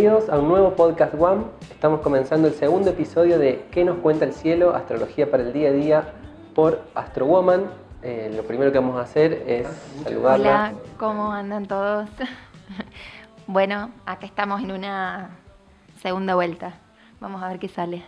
[0.00, 1.44] Bienvenidos a un nuevo podcast One.
[1.70, 4.74] Estamos comenzando el segundo episodio de ¿Qué nos cuenta el cielo?
[4.74, 6.12] Astrología para el día a día
[6.54, 7.66] por Astrowoman.
[8.00, 9.68] Eh, lo primero que vamos a hacer es
[10.02, 10.70] saludarla.
[10.70, 12.08] Hola, ¿cómo andan todos?
[13.46, 15.32] bueno, acá estamos en una
[16.00, 16.78] segunda vuelta.
[17.20, 18.02] Vamos a ver qué sale.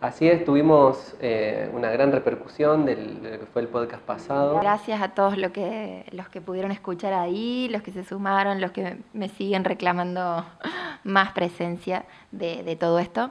[0.00, 4.60] Así es, tuvimos eh, una gran repercusión de lo que fue el podcast pasado.
[4.60, 8.72] Gracias a todos lo que, los que pudieron escuchar ahí, los que se sumaron, los
[8.72, 10.44] que me siguen reclamando
[11.04, 13.30] más presencia de, todo esto.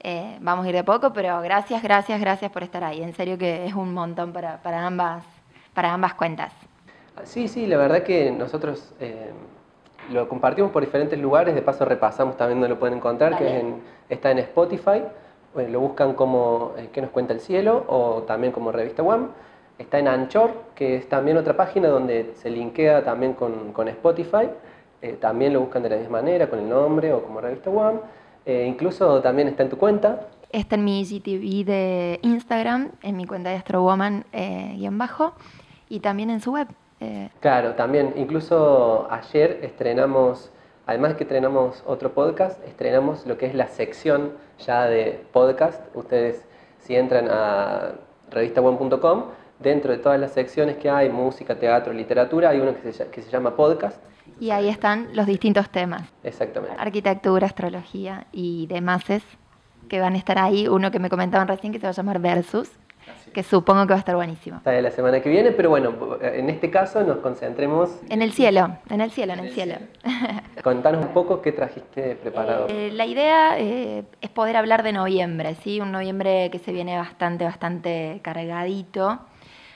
[0.00, 3.02] Eh, vamos a ir de poco, pero gracias, gracias, gracias por estar ahí.
[3.02, 5.22] En serio que es un montón para, para, ambas,
[5.74, 6.52] para ambas cuentas.
[7.24, 9.32] Sí, sí, la verdad que nosotros eh,
[10.10, 13.74] lo compartimos por diferentes lugares, de paso repasamos también donde lo pueden encontrar, que
[14.08, 15.02] está en Spotify
[15.64, 17.84] lo buscan como eh, ¿Qué nos cuenta el cielo?
[17.88, 19.28] o también como Revista One.
[19.78, 24.48] Está en Anchor, que es también otra página donde se linkea también con, con Spotify.
[25.02, 27.98] Eh, también lo buscan de la misma manera, con el nombre o como Revista One.
[28.46, 30.28] Eh, incluso también está en tu cuenta.
[30.50, 35.34] Está en mi GTV de Instagram, en mi cuenta de Astrowoman y en bajo,
[35.88, 36.68] y también en su web.
[37.40, 38.14] Claro, también.
[38.16, 40.50] Incluso ayer estrenamos
[40.86, 44.32] Además que estrenamos otro podcast, estrenamos lo que es la sección
[44.64, 45.84] ya de podcast.
[45.94, 46.44] Ustedes
[46.78, 47.94] si entran a
[48.30, 49.24] revistabuen.com,
[49.58, 53.20] dentro de todas las secciones que hay, música, teatro, literatura, hay uno que se, que
[53.20, 54.00] se llama podcast.
[54.38, 56.08] Y ahí están los distintos temas.
[56.22, 56.76] Exactamente.
[56.78, 59.04] Arquitectura, astrología y demás
[59.88, 60.68] que van a estar ahí.
[60.68, 62.70] Uno que me comentaban recién que se va a llamar Versus,
[63.32, 64.58] que supongo que va a estar buenísimo.
[64.58, 68.00] Está de la semana que viene, pero bueno, en este caso nos concentremos...
[68.08, 69.74] En el cielo, en el cielo, en, el, cielo.
[70.62, 72.66] Contanos un poco qué trajiste preparado.
[72.68, 75.80] Eh, la idea eh, es poder hablar de noviembre, ¿sí?
[75.80, 79.20] Un noviembre que se viene bastante, bastante cargadito.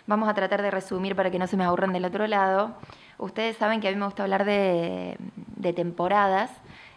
[0.07, 2.75] Vamos a tratar de resumir para que no se me aburran del otro lado.
[3.19, 5.17] Ustedes saben que a mí me gusta hablar de,
[5.77, 6.51] temporadas.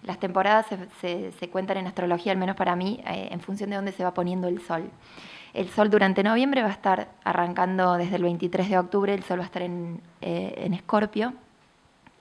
[0.03, 0.65] Las temporadas
[1.01, 4.13] se, cuentan en astrología, al menos para mí, eh, en función de dónde se va
[4.13, 4.89] poniendo el sol.
[5.53, 9.39] El sol durante noviembre va a estar arrancando desde el 23 de octubre, el sol
[9.39, 11.33] va a estar en, eh, Escorpio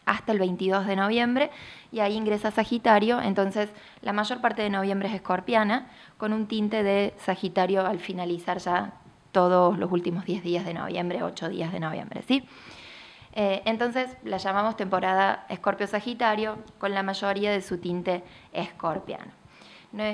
[0.05, 1.51] hasta el 22 de noviembre
[1.93, 3.71] y ahí ingresa Sagitario, entonces
[4.03, 5.87] la mayor parte de noviembre es escorpiana,
[6.19, 8.95] con un tinte de Sagitario al finalizar ya
[9.31, 12.47] todos los últimos 10 días de noviembre, 8 días de noviembre, ¿sí?
[13.35, 18.23] Eh, entonces la llamamos temporada Escorpio-Sagitario con la mayoría de su tinte
[18.53, 19.42] escorpiano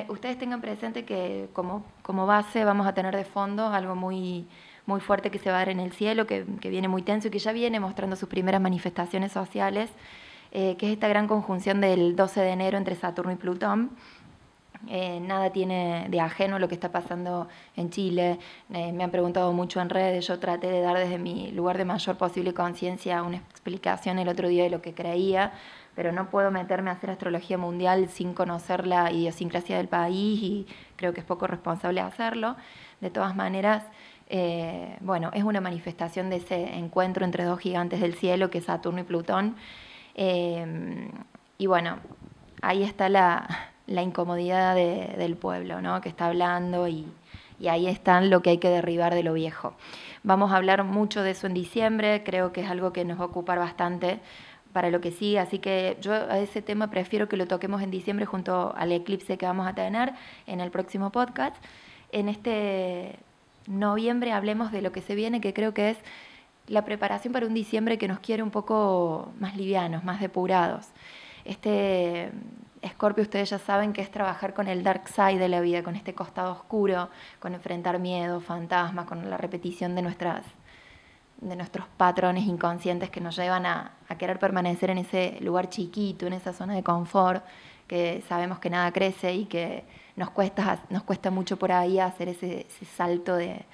[0.08, 4.46] ustedes tengan presente que como, como base vamos a tener de fondo algo muy,
[4.86, 7.30] muy fuerte que se va a dar en el cielo, que, viene muy tenso y
[7.30, 9.90] que ya viene mostrando sus primeras manifestaciones sociales,
[10.50, 13.90] eh, que es esta gran conjunción del 12 de enero entre Saturno y Plutón.
[14.86, 18.38] Eh, nada tiene de ajeno lo que está pasando en Chile.
[18.72, 21.84] Eh, me han preguntado mucho en redes, yo traté de dar desde mi lugar de
[21.84, 25.52] mayor posible conciencia una explicación el otro día de lo que creía
[25.98, 30.66] pero no puedo meterme a hacer astrología mundial sin conocer la idiosincrasia del país y
[30.94, 32.54] creo que es poco responsable hacerlo.
[33.00, 33.82] De todas maneras,
[34.28, 38.66] eh, bueno, es una manifestación de ese encuentro entre dos gigantes del cielo, que es
[38.66, 39.56] Saturno y Plutón.
[40.14, 41.10] Eh,
[41.58, 41.98] y bueno,
[42.62, 43.48] ahí está la,
[43.88, 46.00] incomodidad del pueblo, ¿no?
[46.00, 47.08] Que está hablando y,
[47.58, 49.74] y ahí está lo que hay que derribar de lo viejo.
[50.22, 53.24] Vamos a hablar mucho de eso en diciembre, creo que es algo que nos va
[53.24, 54.20] a ocupar bastante
[54.72, 55.38] para lo que sigue.
[55.38, 59.38] Así que yo a ese tema prefiero que lo toquemos en diciembre junto al eclipse
[59.38, 60.12] que vamos a tener
[60.46, 61.56] en el próximo podcast.
[62.12, 63.18] En este
[63.66, 65.98] noviembre hablemos de lo que se viene, que creo que es
[66.66, 70.86] la preparación para un diciembre que nos quiere un poco más livianos, más depurados.
[71.44, 72.30] Este
[72.82, 75.96] Escorpio, ustedes ya saben que es trabajar con el dark side de la vida, con
[75.96, 77.08] este costado oscuro,
[77.40, 80.44] con enfrentar miedo, fantasmas, con la repetición de nuestras
[81.40, 86.32] de nuestros patrones inconscientes que nos llevan a, querer permanecer en ese lugar chiquito, en
[86.32, 87.44] esa zona de confort,
[87.86, 89.84] que sabemos que nada crece y que
[90.16, 92.66] nos cuesta, nos cuesta mucho por ahí hacer ese,
[92.96, 93.64] salto de,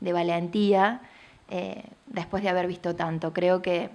[0.00, 1.00] valentía
[1.48, 3.32] eh, después de haber visto tanto.
[3.32, 3.90] Creo que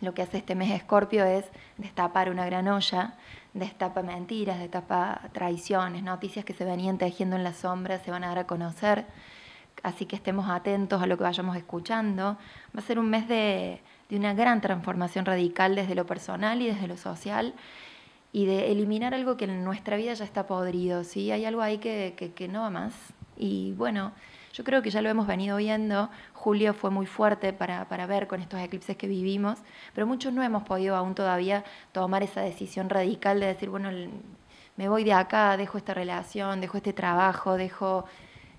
[0.00, 1.44] lo que hace este mes Escorpio es
[1.78, 3.14] destapar una gran olla,
[3.54, 8.28] destapa mentiras, destapa traiciones, noticias que se venían tejiendo en la sombra, se van a
[8.28, 9.06] dar a conocer
[9.82, 12.36] así que estemos atentos a lo que vayamos escuchando.
[12.74, 13.80] Va a ser un mes de,
[14.10, 17.54] una gran transformación radical desde lo personal y desde lo social
[18.32, 21.30] y de eliminar algo que en nuestra vida ya está podrido, ¿sí?
[21.30, 22.94] Hay algo ahí que, que, no va más.
[23.36, 24.12] Y bueno,
[24.54, 26.08] yo creo que ya lo hemos venido viendo.
[26.32, 29.58] Julio fue muy fuerte para, para, ver con estos eclipses que vivimos,
[29.94, 33.90] pero muchos no hemos podido aún todavía tomar esa decisión radical de decir, bueno,
[34.76, 38.06] me voy de acá, dejo esta relación, dejo este trabajo, dejo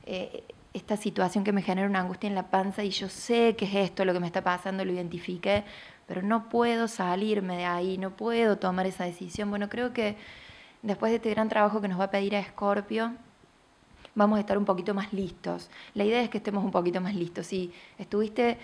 [0.06, 3.66] eh, esta situación que me genera una angustia en la panza y yo sé que
[3.66, 5.64] es esto lo que me está pasando, lo identifiqué,
[6.08, 9.50] pero no puedo salirme de ahí, no puedo tomar esa decisión.
[9.50, 10.18] Bueno, creo que
[10.82, 13.14] después de este gran trabajo que nos va a pedir a Escorpio,
[14.16, 15.70] vamos a estar un poquito más listos.
[15.94, 17.48] La idea es que estemos un poquito más listos.
[17.48, 18.58] Si estuviste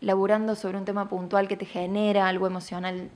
[0.00, 3.10] laburando sobre un tema puntual que te genera algo emocional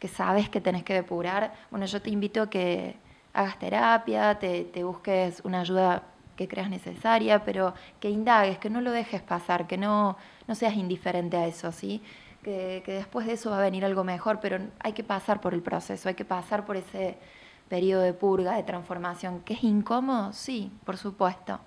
[0.00, 2.96] que sabes que tenés que depurar, bueno, yo te invito a que
[3.32, 6.02] hagas terapia, te, te busques una ayuda
[6.38, 10.74] que creas necesaria, pero que indagues, que no lo dejes pasar, que no, no seas
[10.74, 12.00] indiferente a eso, ¿sí?
[12.44, 15.52] Que, que, después de eso va a venir algo mejor, pero hay que pasar por
[15.52, 17.18] el proceso, hay que pasar por ese
[17.68, 21.58] periodo de purga, de transformación, que es incómodo, sí, por supuesto,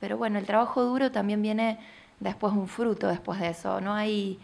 [0.00, 1.78] pero bueno, el trabajo duro también viene
[2.18, 4.40] después un fruto después de eso, no hay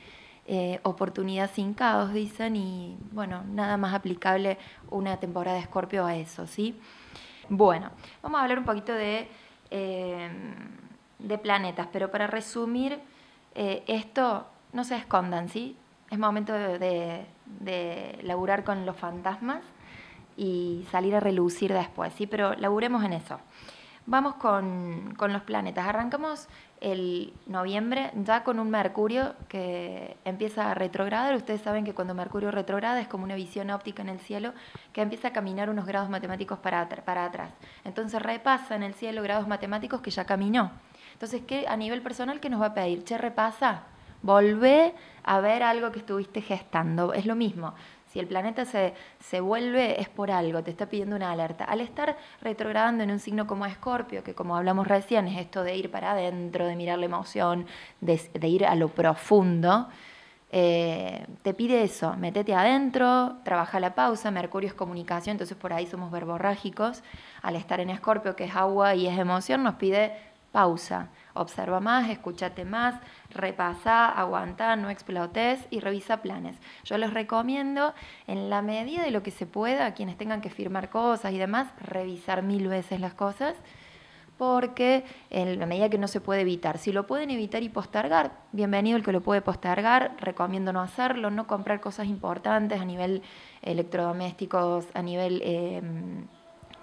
[0.47, 4.57] eh, oportunidad sin caos, dicen, y bueno, nada más aplicable
[4.91, 6.79] una temporada de Escorpio a eso, ¿sí?
[7.49, 7.91] Bueno,
[8.23, 9.29] vamos a hablar un poquito de
[9.77, 10.31] eh,
[11.19, 13.01] de planetas, pero para resumir
[13.57, 15.77] eh, esto, no se escondan, ¿sí?
[16.11, 19.63] Es momento de, de, laburar con los fantasmas
[20.37, 22.29] y salir a relucir después, ¿sí?
[22.29, 23.41] Pero laburemos en eso.
[24.07, 25.89] Vamos con, con, los planetas.
[25.89, 26.47] Arrancamos
[26.85, 31.35] el noviembre ya con un Mercurio que empieza a retrogradar.
[31.35, 34.53] Ustedes saben que cuando Mercurio retrograda es como una visión óptica en el cielo
[34.93, 37.55] que empieza a caminar unos grados matemáticos para, atrás.
[37.85, 40.73] Entonces repasa en el cielo grados matemáticos que ya caminó.
[41.15, 43.03] Entonces, ¿qué, a nivel personal, ¿qué nos va a pedir?
[43.03, 43.85] Che, repasa,
[44.21, 47.15] volvé a ver algo que estuviste gestando.
[47.15, 47.73] Es lo mismo.
[48.15, 51.65] Si el planeta se, se vuelve es por algo, te está pidiendo una alerta.
[51.65, 55.75] Al estar retrogradando en un signo como Escorpio, que como hablamos recién es esto de
[55.75, 57.67] ir para adentro, de mirar la emoción,
[58.01, 59.89] de, ir a lo profundo,
[60.53, 65.89] eh, te pide eso, metete adentro, trabaja la pausa, Mercurio es comunicación, entonces por ahí
[65.89, 67.03] somos verborrágicos.
[67.43, 70.13] Al estar en Escorpio, que es agua y es emoción, nos pide
[70.53, 71.09] pausa.
[71.33, 72.95] Observa más, escúchate más,
[73.35, 76.57] repasa, aguanta, no explotes y revisa planes.
[76.85, 77.95] Yo les recomiendo,
[78.27, 81.39] en la medida de lo que se pueda, a quienes tengan que firmar cosas y
[81.39, 83.57] demás, revisar mil veces las cosas,
[84.39, 86.79] porque en la medida que no se puede evitar.
[86.79, 91.31] Si lo pueden evitar y postergar, bienvenido el que lo puede postergar, recomiendo no hacerlo,
[91.31, 93.23] no comprar cosas importantes a nivel
[93.63, 95.43] electrodomésticos, a nivel...
[95.45, 96.27] Em,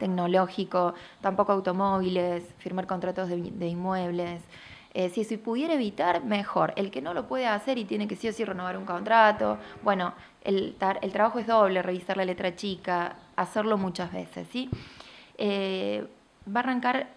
[0.01, 4.41] tecnológico, tampoco automóviles, firmar contratos de, inmuebles.
[4.93, 6.73] Eh, si se pudiera evitar, mejor.
[6.75, 9.57] El que no lo puede hacer y tiene que sí o sí renovar un contrato,
[9.83, 14.69] bueno, el, el trabajo es doble, revisar la letra chica, hacerlo muchas veces, ¿sí?
[15.37, 16.05] Eh,
[16.47, 17.07] va a arrancar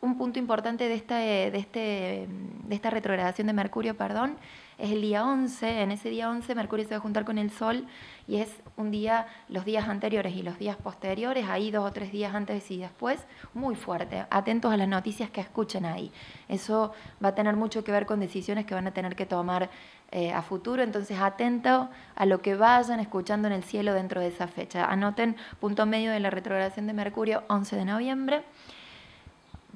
[0.00, 4.36] un punto importante de, esta, de, este, de esta retrogradación de Mercurio, perdón,
[4.82, 5.82] es el día 11.
[5.82, 7.86] En ese día 11 Mercurio se va a juntar con el Sol
[8.26, 12.10] y es un día, los días anteriores y los días posteriores, ahí dos o tres
[12.10, 13.20] días antes y después,
[13.54, 14.26] muy fuerte.
[14.28, 16.10] Atentos a las noticias que escuchen ahí.
[16.48, 16.92] Eso
[17.24, 19.70] va a tener mucho que ver con decisiones que van a tener que tomar
[20.10, 24.26] eh, a futuro, entonces atento a lo que vayan escuchando en el cielo dentro de
[24.26, 24.86] esa fecha.
[24.86, 28.42] Anoten punto medio de la retrogradación de Mercurio, 11 de noviembre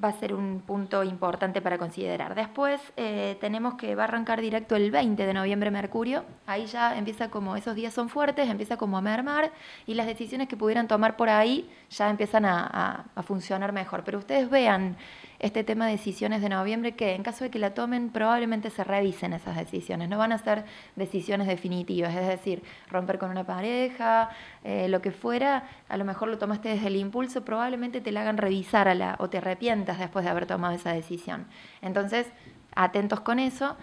[0.03, 2.35] va a ser un punto importante para considerar.
[2.35, 6.97] Después eh, tenemos que va a arrancar directo el 20 de noviembre Mercurio, ahí ya
[6.97, 9.51] empieza como, esos días son fuertes, empieza como a mermar
[9.85, 14.03] y las decisiones que pudieran tomar por ahí ya empiezan a, a funcionar mejor.
[14.03, 14.97] Pero ustedes vean
[15.39, 18.83] este tema de decisiones de noviembre que en caso de que la tomen probablemente se
[18.83, 24.29] revisen esas decisiones, no van a ser decisiones definitivas, es decir, romper con una pareja,
[24.63, 28.21] eh, lo que fuera, a lo mejor lo tomaste desde el impulso, probablemente te la
[28.21, 31.45] hagan revisar a la, o te arrepientas después de haber tomado esa decisión.
[31.81, 32.27] Entonces,
[32.75, 33.77] atentos con eso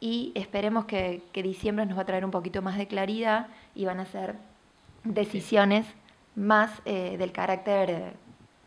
[0.00, 4.00] y esperemos que, diciembre nos va a traer un poquito más de claridad y van
[4.00, 4.36] a ser
[5.04, 5.86] decisiones
[6.36, 8.14] más eh, del carácter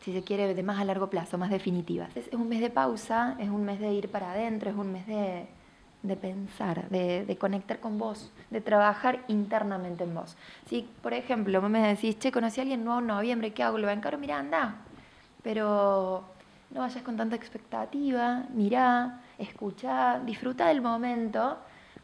[0.02, 2.16] si se quiere, de más a largo plazo, más definitivas.
[2.16, 5.06] Es, un mes de pausa, es un mes de ir para adentro, es un mes
[5.06, 5.46] de,
[6.04, 10.38] de pensar, de, de, conectar con vos, de trabajar internamente en vos.
[10.68, 13.78] Si, por ejemplo, me decís, che, conocí a alguien nuevo en noviembre, ¿qué hago?
[13.78, 14.76] Lo encaro, mira, anda.
[15.44, 16.24] Pero
[16.72, 21.58] no vayas con tanta expectativa, mirá, escuchá, disfruta del momento,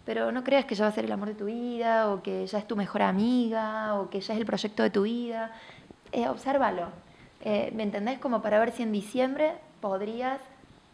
[0.05, 2.45] pero no creas que ya va a ser el amor de tu vida, o que
[2.45, 5.51] ya es tu mejor amiga, o que ya es el proyecto de tu vida.
[6.11, 6.89] Eh, obsérvalo,
[7.45, 8.17] eh, ¿Me entendés?
[8.17, 10.41] Como para ver si en diciembre podrías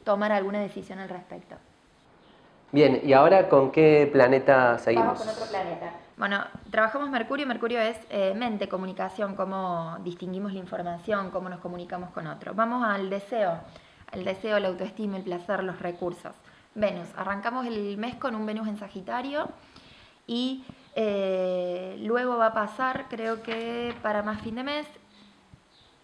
[0.03, 1.56] tomar alguna decisión al respecto.
[2.74, 5.20] Bien, ¿y ahora con qué planeta seguimos?
[5.20, 5.94] Vamos con otro planeta.
[6.18, 7.48] Bueno, trabajamos Mercurio.
[7.48, 12.53] Mercurio es eh, mente, comunicación, cómo distinguimos la información, cómo nos comunicamos con otro.
[12.53, 13.58] Vamos al deseo.
[14.12, 16.36] El deseo, la autoestima, el placer, los recursos.
[16.75, 17.08] Venus.
[17.16, 19.50] Arrancamos el mes con un Venus en Sagitario
[20.28, 20.63] y
[20.96, 24.88] eh, luego va a pasar, creo que para más fin de mes,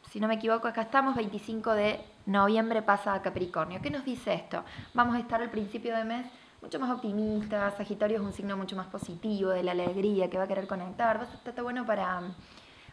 [0.10, 3.82] si no me equivoco, acá estamos, 25 de noviembre pasa a Capricornio.
[3.82, 4.64] ¿Qué nos dice esto?
[4.94, 6.26] Vamos a estar al principio de mes
[6.62, 10.46] mucho más optimistas, Sagitario es un signo mucho más positivo, de la alegría, que va
[10.46, 12.22] a querer conectar, va a estar bueno para,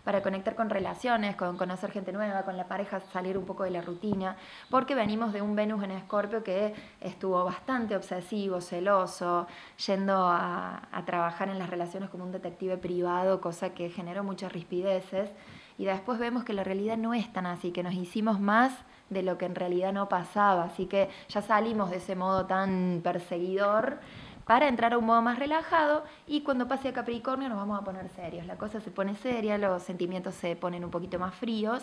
[0.05, 3.71] para conectar con relaciones, con conocer gente nueva, con la pareja, salir un poco de
[3.71, 4.37] la rutina,
[4.71, 9.47] porque venimos de un Venus en Escorpio que estuvo bastante obsesivo, celoso,
[9.87, 14.53] yendo a, a trabajar en las relaciones como un detective privado, cosa que generó muchas
[14.53, 15.31] rispideces.
[15.77, 18.73] Y después vemos que la realidad no es tan así, que nos hicimos más
[19.11, 20.65] de lo que en realidad no pasaba.
[20.65, 23.99] Así que ya salimos de ese modo tan perseguidor
[24.45, 27.85] para entrar a un modo más relajado y cuando pase a Capricornio nos vamos a
[27.85, 28.47] poner serios.
[28.47, 31.83] La cosa se pone seria, los sentimientos se ponen un poquito más fríos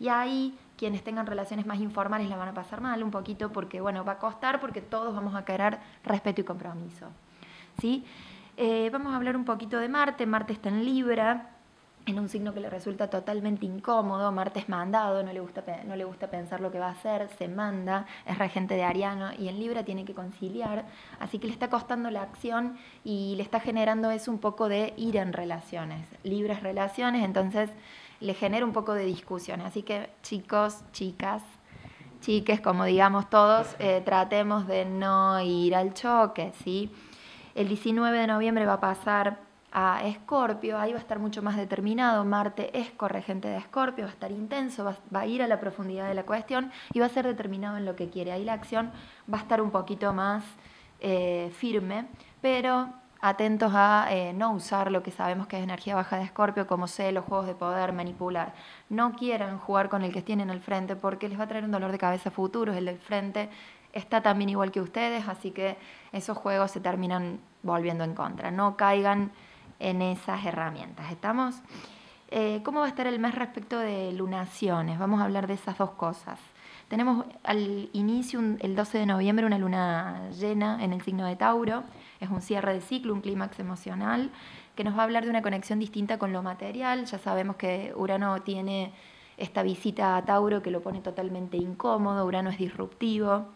[0.00, 3.80] y ahí quienes tengan relaciones más informales la van a pasar mal un poquito porque,
[3.80, 7.08] bueno, va a costar porque todos vamos a querer respeto y compromiso.
[7.80, 8.04] ¿sí?
[8.56, 10.26] Eh, vamos a hablar un poquito de Marte.
[10.26, 11.57] Marte está en Libra
[12.08, 15.94] en un signo que le resulta totalmente incómodo, Marte es mandado, no le, gusta, no
[15.94, 19.48] le gusta pensar lo que va a hacer, se manda, es regente de Ariano y
[19.48, 20.86] en Libra tiene que conciliar,
[21.20, 24.94] así que le está costando la acción y le está generando eso un poco de
[24.96, 27.70] ir en relaciones, libres relaciones, entonces
[28.20, 31.42] le genera un poco de discusión, así que chicos, chicas,
[32.20, 36.90] chiques, como digamos todos, eh, tratemos de no ir al choque, ¿sí?
[37.54, 41.56] El 19 de noviembre va a pasar a Escorpio, ahí va a estar mucho más
[41.56, 45.60] determinado, Marte es corregente de Escorpio, va a estar intenso, va, a ir a la
[45.60, 48.32] profundidad de la cuestión y va a ser determinado en lo que quiere.
[48.32, 48.90] Ahí la acción
[49.32, 50.44] va a estar un poquito más
[51.00, 52.06] eh, firme,
[52.40, 52.88] pero
[53.20, 56.86] atentos a eh, no usar lo que sabemos que es energía baja de Escorpio como
[56.86, 58.54] los juegos de poder, manipular.
[58.88, 61.72] No quieran jugar con el que tienen al frente porque les va a traer un
[61.72, 63.50] dolor de cabeza futuro, el del frente
[63.92, 65.76] está también igual que ustedes, así que
[66.12, 68.50] esos juegos se terminan volviendo en contra.
[68.50, 69.32] No caigan
[69.78, 71.10] en esas herramientas.
[71.10, 71.56] ¿Estamos?
[72.30, 74.98] Eh, ¿Cómo va a estar el mes respecto de lunaciones?
[74.98, 76.38] Vamos a hablar de esas dos cosas.
[76.88, 81.84] Tenemos al inicio, el 12 de noviembre, una luna llena en el signo de Tauro.
[82.20, 84.30] Es un cierre de ciclo, un clímax emocional,
[84.74, 87.04] que nos va a hablar de una conexión distinta con lo material.
[87.04, 88.92] Ya sabemos que Urano tiene
[89.36, 93.46] esta visita a Tauro que lo pone totalmente incómodo, Urano es disruptivo.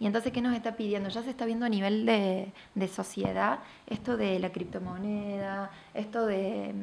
[0.00, 1.10] Y entonces, ¿qué nos está pidiendo?
[1.10, 6.74] Ya se está viendo a nivel de, sociedad esto de la criptomoneda, esto de,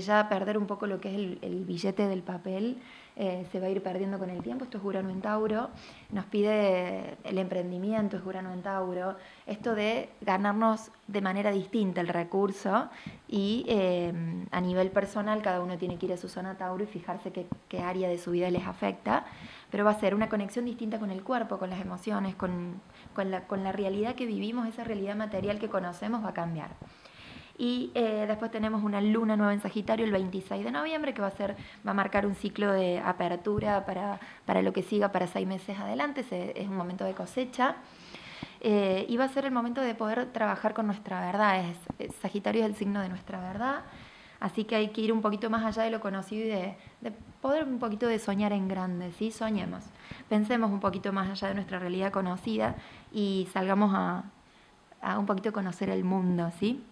[0.00, 2.78] ya perder un poco lo que es el billete del papel
[3.16, 4.64] eh, se va a ir perdiendo con el tiempo.
[4.64, 5.70] Esto es Urano en Tauro.
[6.10, 9.16] Nos pide el emprendimiento, es Urano en Tauro.
[9.46, 12.88] Esto de ganarnos de manera distinta el recurso
[13.28, 14.12] y eh,
[14.50, 17.46] a nivel personal cada uno tiene que ir a su zona Tauro y fijarse qué,
[17.68, 19.26] qué, área de su vida les afecta.
[19.74, 22.80] Pero va a ser una conexión distinta con el cuerpo, con las emociones, con,
[23.12, 26.76] con, la, con la realidad que vivimos, esa realidad material que conocemos va a cambiar.
[27.58, 31.26] Y eh, después tenemos una luna nueva en Sagitario el 26 de noviembre que va
[31.26, 35.26] a, ser, va a marcar un ciclo de apertura para, para lo que siga para
[35.26, 36.24] seis meses adelante.
[36.30, 37.74] es un momento de cosecha.
[38.60, 41.64] Eh, y va a ser el momento de poder trabajar con nuestra verdad.
[41.98, 43.80] Es, Sagitario es el signo de nuestra verdad.
[44.44, 47.12] Así que hay que ir un poquito más allá de lo conocido y de, de
[47.40, 49.30] poder un poquito de soñar en grande, ¿sí?
[49.30, 49.82] Soñemos.
[50.28, 52.76] Pensemos un poquito más allá de nuestra realidad conocida
[53.10, 54.24] y salgamos a,
[55.00, 56.84] a un poquito conocer el mundo, ¿sí?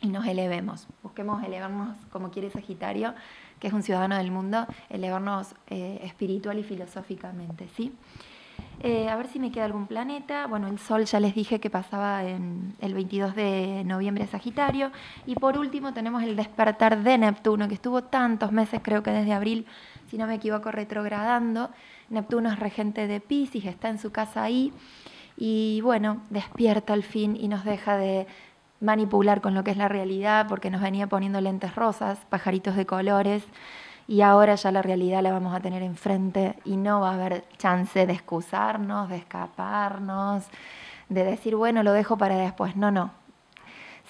[0.00, 0.88] y nos elevemos.
[1.04, 3.14] Busquemos elevarnos como quiere Sagitario,
[3.60, 7.92] que es un ciudadano del mundo, elevarnos eh, espiritual y filosóficamente, ¿sí?
[8.80, 10.46] Eh, a ver si me queda algún planeta.
[10.46, 14.92] Bueno, el Sol ya les dije que pasaba en el 22 de noviembre a Sagitario.
[15.26, 19.32] Y por último tenemos el despertar de Neptuno, que estuvo tantos meses, creo que desde
[19.32, 19.66] abril,
[20.10, 21.70] si no me equivoco, retrogradando.
[22.08, 24.72] Neptuno es regente de Pisces, está en su casa ahí.
[25.36, 28.28] Y bueno, despierta al fin y nos deja de
[28.80, 32.86] manipular con lo que es la realidad porque nos venía poniendo lentes rosas, pajaritos de
[32.86, 33.42] colores
[34.08, 37.44] y ahora ya la realidad la vamos a tener enfrente y no va a haber
[37.58, 40.46] chance de excusarnos, de escaparnos,
[41.10, 42.74] de decir, bueno, lo dejo para después.
[42.74, 43.10] No, no.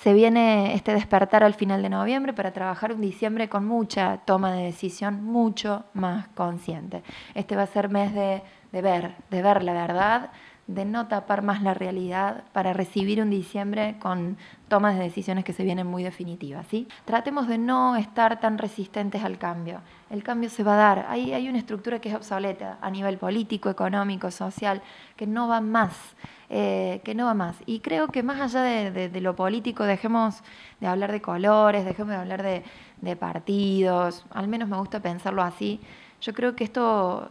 [0.00, 4.52] Se viene este despertar al final de noviembre para trabajar un diciembre con mucha toma
[4.52, 7.02] de decisión, mucho más consciente.
[7.34, 8.40] Este va a ser mes de,
[8.70, 10.30] ver, de ver la verdad,
[10.68, 14.36] de no tapar más la realidad para recibir un diciembre con
[14.68, 16.66] tomas de decisiones que se vienen muy definitivas.
[16.68, 16.86] ¿sí?
[17.06, 19.80] Tratemos de no estar tan resistentes al cambio.
[20.10, 21.06] El cambio se va a dar.
[21.08, 24.82] Hay, hay una estructura que es obsoleta a nivel político, económico, social,
[25.16, 25.94] que no va más.
[26.50, 27.56] Eh, que no va más.
[27.64, 30.42] Y creo que más allá de, lo político, dejemos
[30.80, 32.62] de hablar de colores, dejemos de hablar de,
[33.02, 35.80] de partidos, al menos me gusta pensarlo así.
[36.22, 37.28] Yo creo que esto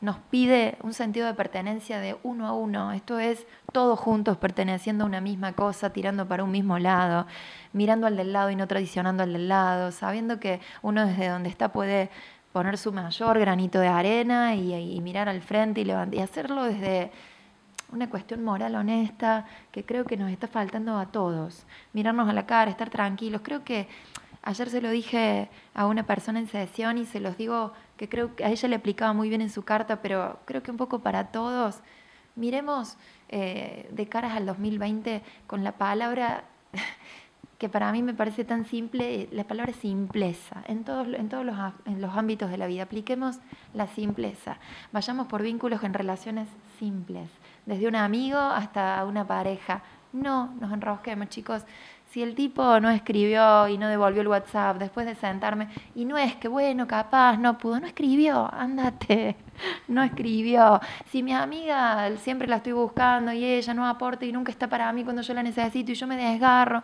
[0.00, 2.92] nos pide un sentido de pertenencia de uno a uno.
[2.92, 7.26] Esto es todos juntos perteneciendo a una misma cosa, tirando para un mismo lado,
[7.72, 11.48] mirando al del lado y no traicionando al del lado, sabiendo que uno desde donde
[11.48, 12.10] está puede
[12.52, 17.10] poner su mayor granito de arena y, mirar al frente y, y hacerlo desde
[17.90, 21.66] una cuestión moral honesta que creo que nos está faltando a todos.
[21.92, 23.40] Mirarnos a la cara, estar tranquilos.
[23.42, 23.88] Creo que
[24.42, 28.34] Ayer se lo dije a una persona en sesión y se los digo que creo
[28.34, 31.00] que a ella le aplicaba muy bien en su carta, pero creo que un poco
[31.00, 31.80] para todos.
[32.36, 32.96] Miremos
[33.28, 36.44] eh, de caras al 2020 con la palabra
[37.58, 41.56] que para mí me parece tan simple, la palabra simpleza, en todos, en todos los,
[41.86, 42.84] en los ámbitos de la vida.
[42.84, 43.40] Apliquemos
[43.74, 44.58] la simpleza.
[44.92, 47.28] Vayamos por vínculos en relaciones simples,
[47.66, 49.82] desde un amigo hasta una pareja.
[50.12, 51.64] No nos enrosquemos, chicos.
[52.10, 56.16] Si el tipo no escribió y no devolvió el WhatsApp después de sentarme, y no
[56.16, 59.36] es que, bueno, capaz, no pudo, no escribió, ándate,
[59.88, 60.80] no escribió.
[61.10, 64.90] Si mi amiga siempre la estoy buscando y ella no aporta y nunca está para
[64.92, 66.82] mí cuando yo la necesito y yo me desgarro,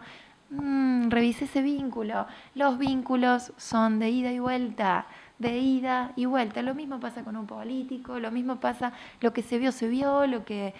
[0.51, 2.27] mmm, revise ese vínculo.
[2.55, 5.07] Los vínculos son de ida y vuelta
[5.39, 6.63] de ida y vuelta.
[6.63, 10.27] Lo mismo pasa con un político, lo mismo pasa, lo que se vio, se vio,
[10.27, 10.75] lo que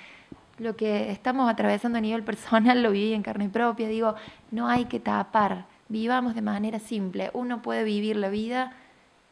[0.59, 3.89] lo que estamos atravesando a nivel personal lo viví en carne propia.
[3.89, 4.15] Digo,
[4.51, 7.31] no hay que tapar, vivamos de manera simple.
[7.35, 8.73] Uno puede vivir la vida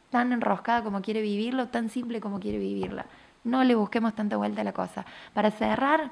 [0.09, 3.05] tan enroscada como quiere vivirlo, tan simple como quiere vivirla.
[3.43, 5.05] No le busquemos tanta vuelta a la cosa.
[5.33, 6.11] Para cerrar,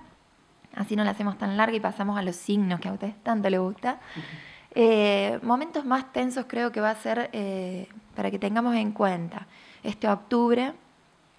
[0.75, 3.49] así no la hacemos tan larga y pasamos a los signos que a ustedes tanto
[3.49, 3.99] les gusta.
[4.73, 9.47] Eh, momentos más tensos creo que va a ser eh, para que tengamos en cuenta.
[9.83, 10.73] Este octubre,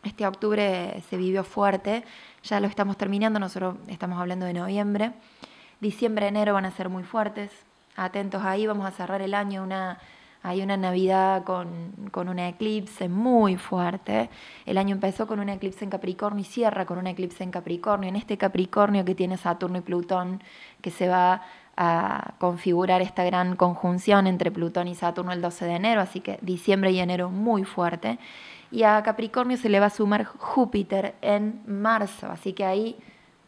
[0.05, 2.05] este octubre se vivió fuerte,
[2.43, 5.13] ya lo estamos terminando, nosotros estamos hablando de noviembre.
[5.81, 7.51] Diciembre, enero van a ser muy fuertes,
[7.97, 9.99] atentos ahí, vamos a cerrar el año una,
[10.43, 14.29] hay una Navidad con, con un eclipse muy fuerte.
[14.67, 18.09] El año empezó con un eclipse en Capricornio y cierra con un eclipse en Capricornio.
[18.09, 20.43] En este Capricornio que tiene Saturno y Plutón,
[20.81, 21.43] que se va
[21.77, 26.39] a configurar esta gran conjunción entre Plutón y Saturno el 12 de enero, así que
[26.43, 28.19] diciembre y enero muy fuerte
[28.73, 32.97] y a Capricornio se le va a sumar Júpiter en marzo, así que ahí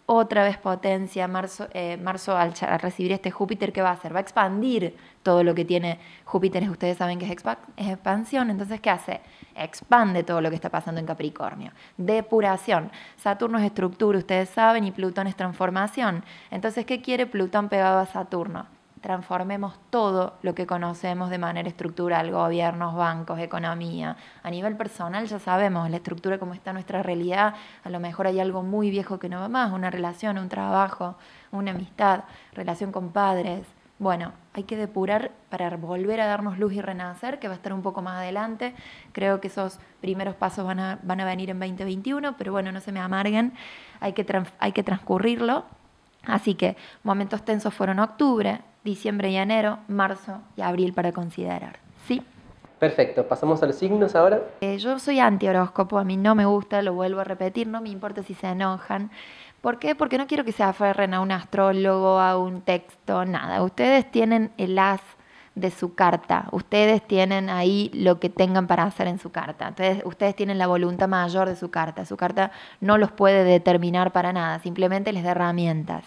[0.06, 4.14] otra vez potencia, marzo, eh, marzo al, recibir este Júpiter, ¿qué va a hacer?
[4.14, 7.32] Va a expandir todo lo que tiene Júpiter, ustedes saben que es,
[7.76, 9.22] es expansión, entonces ¿qué hace?
[9.56, 11.72] Expande todo lo que está pasando en Capricornio.
[11.96, 12.92] Depuración.
[13.16, 16.22] Saturno es estructura, ustedes saben, y Plutón es transformación.
[16.50, 18.66] Entonces, ¿qué quiere Plutón pegado a Saturno?
[19.04, 24.16] Transformemos todo lo que conocemos de manera estructural, gobiernos, bancos, economía.
[24.42, 28.40] A nivel personal ya sabemos la estructura como está nuestra realidad, a lo mejor hay
[28.40, 31.16] algo muy viejo que no va más, una relación, un trabajo,
[31.52, 33.66] una amistad, relación con padres.
[33.98, 37.74] Bueno, hay que depurar para volver a darnos luz y renacer, que va a estar
[37.74, 38.74] un poco más adelante.
[39.12, 42.80] Creo que esos primeros pasos van a, van a venir en 2021, pero bueno, no
[42.80, 43.52] se me amarguen,
[44.00, 44.24] hay que,
[44.58, 45.66] hay que transcurrirlo.
[46.26, 51.78] Así que momentos tensos fueron octubre, diciembre y enero, marzo y abril para considerar.
[52.06, 52.22] ¿Sí?
[52.78, 54.42] Perfecto, pasamos a los signos ahora.
[54.60, 57.88] Eh, yo soy anti-horóscopo, a mí no me gusta, lo vuelvo a repetir, no me
[57.88, 59.10] importa si se enojan.
[59.62, 59.94] ¿Por qué?
[59.94, 63.62] Porque no quiero que se aferren a un astrólogo, a un texto, nada.
[63.62, 65.00] Ustedes tienen el as
[65.54, 66.48] de su carta.
[66.52, 69.68] Ustedes tienen ahí lo que tengan para hacer en su carta.
[69.68, 72.04] Entonces, ustedes tienen la voluntad mayor de su carta.
[72.04, 76.04] Su carta no los puede determinar para nada, simplemente les da herramientas.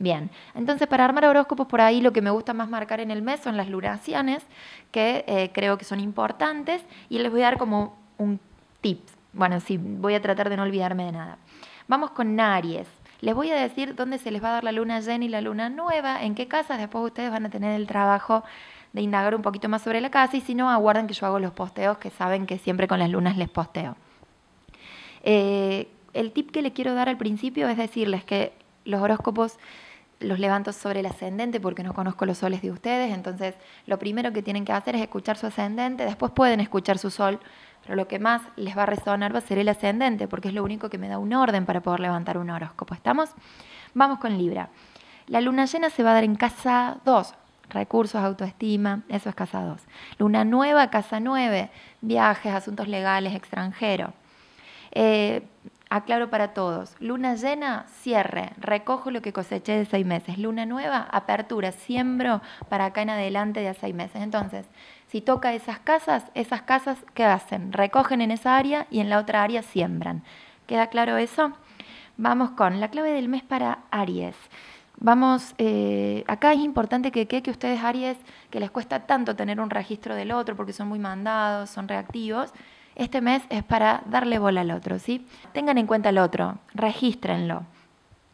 [0.00, 3.20] Bien, entonces para armar horóscopos por ahí lo que me gusta más marcar en el
[3.20, 4.44] mes son las lunaciones,
[4.92, 8.38] que eh, creo que son importantes, y les voy a dar como un
[8.80, 9.00] tip.
[9.32, 11.38] Bueno, sí, voy a tratar de no olvidarme de nada.
[11.88, 12.86] Vamos con Aries.
[13.20, 15.40] Les voy a decir dónde se les va a dar la luna llena y la
[15.40, 18.44] luna nueva, en qué casas, después ustedes van a tener el trabajo
[18.92, 21.40] de indagar un poquito más sobre la casa y si no, aguarden que yo hago
[21.40, 23.96] los posteos, que saben que siempre con las lunas les posteo.
[25.24, 28.52] Eh, el tip que les quiero dar al principio es decirles que
[28.84, 29.58] los horóscopos
[30.20, 33.54] los levanto sobre el ascendente porque no conozco los soles de ustedes, entonces
[33.86, 37.38] lo primero que tienen que hacer es escuchar su ascendente, después pueden escuchar su sol,
[37.82, 40.54] pero lo que más les va a resonar va a ser el ascendente porque es
[40.54, 42.94] lo único que me da un orden para poder levantar un horóscopo.
[42.94, 43.30] ¿Estamos?
[43.94, 44.68] Vamos con Libra.
[45.28, 47.34] La luna llena se va a dar en casa 2,
[47.70, 49.80] recursos, autoestima, eso es casa 2.
[50.18, 54.12] Luna nueva, casa 9, viajes, asuntos legales, extranjero.
[54.90, 55.42] Eh,
[55.90, 60.36] Aclaro para todos, luna llena, cierre, recojo lo que coseché de seis meses.
[60.36, 64.20] Luna nueva, apertura, siembro para acá en adelante de seis meses.
[64.20, 64.66] Entonces,
[65.06, 67.72] si toca esas casas, esas casas, ¿qué hacen?
[67.72, 70.22] Recogen en esa área y en la otra área siembran.
[70.66, 71.52] ¿Queda claro eso?
[72.18, 74.36] Vamos con la clave del mes para Aries.
[75.00, 78.18] Vamos, eh, acá es importante que, que, que ustedes Aries,
[78.50, 82.52] que les cuesta tanto tener un registro del otro porque son muy mandados, son reactivos,
[82.98, 85.26] este mes es para darle bola al otro, ¿sí?
[85.52, 87.62] Tengan en cuenta al otro, regístrenlo.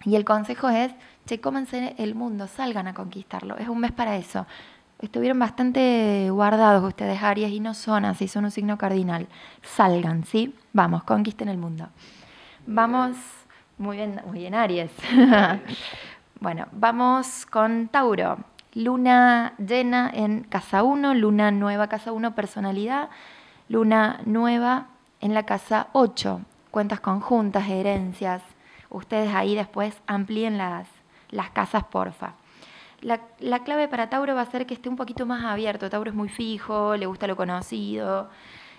[0.04, 0.92] Y el consejo es,
[1.26, 3.56] che, cómense el mundo, salgan a conquistarlo.
[3.58, 4.46] Es un mes para eso.
[5.00, 9.28] Estuvieron bastante guardados ustedes, Aries, y no son así, son un signo cardinal.
[9.62, 10.54] Salgan, ¿sí?
[10.72, 11.88] Vamos, conquisten el mundo.
[12.66, 13.16] Vamos,
[13.76, 14.90] muy bien, muy bien, Aries.
[16.40, 18.38] bueno, vamos con Tauro.
[18.72, 23.08] Luna llena en casa 1, luna nueva casa 1, personalidad,
[23.68, 24.88] luna nueva
[25.20, 28.42] en la casa 8, cuentas conjuntas, herencias.
[28.90, 30.88] Ustedes ahí después amplíen las,
[31.30, 32.34] las casas, porfa.
[33.00, 35.90] La, la, clave para Tauro va a ser que esté un poquito más abierto.
[35.90, 38.30] Tauro es muy fijo, le gusta lo conocido.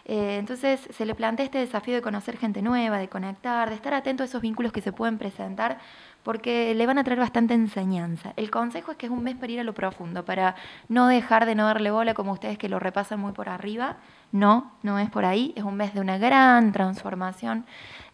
[0.06, 3.94] Eh, entonces se le plantea este desafío de conocer gente nueva, de conectar, de estar
[3.94, 5.80] atento a esos vínculos que se pueden presentar
[6.26, 8.34] porque le van a traer bastante enseñanza.
[8.36, 10.56] El consejo es que es un mes para ir a lo profundo, para
[10.90, 13.98] no dejar de no darle bola como ustedes que lo repasan muy por arriba.
[14.32, 17.64] No, no es por ahí, es un mes de una gran transformación.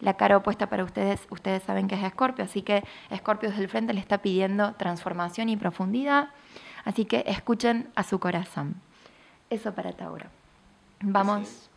[0.00, 3.70] La cara opuesta para ustedes, ustedes saben que es Escorpio, así que Escorpio desde el
[3.70, 6.28] frente le está pidiendo transformación y profundidad,
[6.84, 8.74] así que escuchen a su corazón.
[9.48, 10.26] Eso para Tauro.
[11.00, 11.70] Vamos,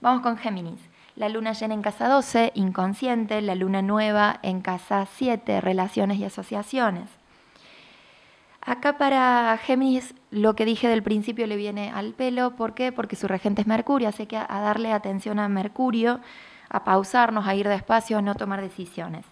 [0.00, 0.80] vamos con Géminis.
[1.16, 6.24] La luna llena en casa 12, inconsciente, la luna nueva en casa 7, relaciones y
[6.24, 7.08] asociaciones.
[8.60, 12.92] Acá para Géminis lo que dije del principio le viene al pelo, ¿por qué?
[12.92, 16.20] Porque su regente es Mercurio, así que a darle atención a Mercurio,
[16.68, 19.24] a pausarnos, a ir despacio, a no tomar decisiones.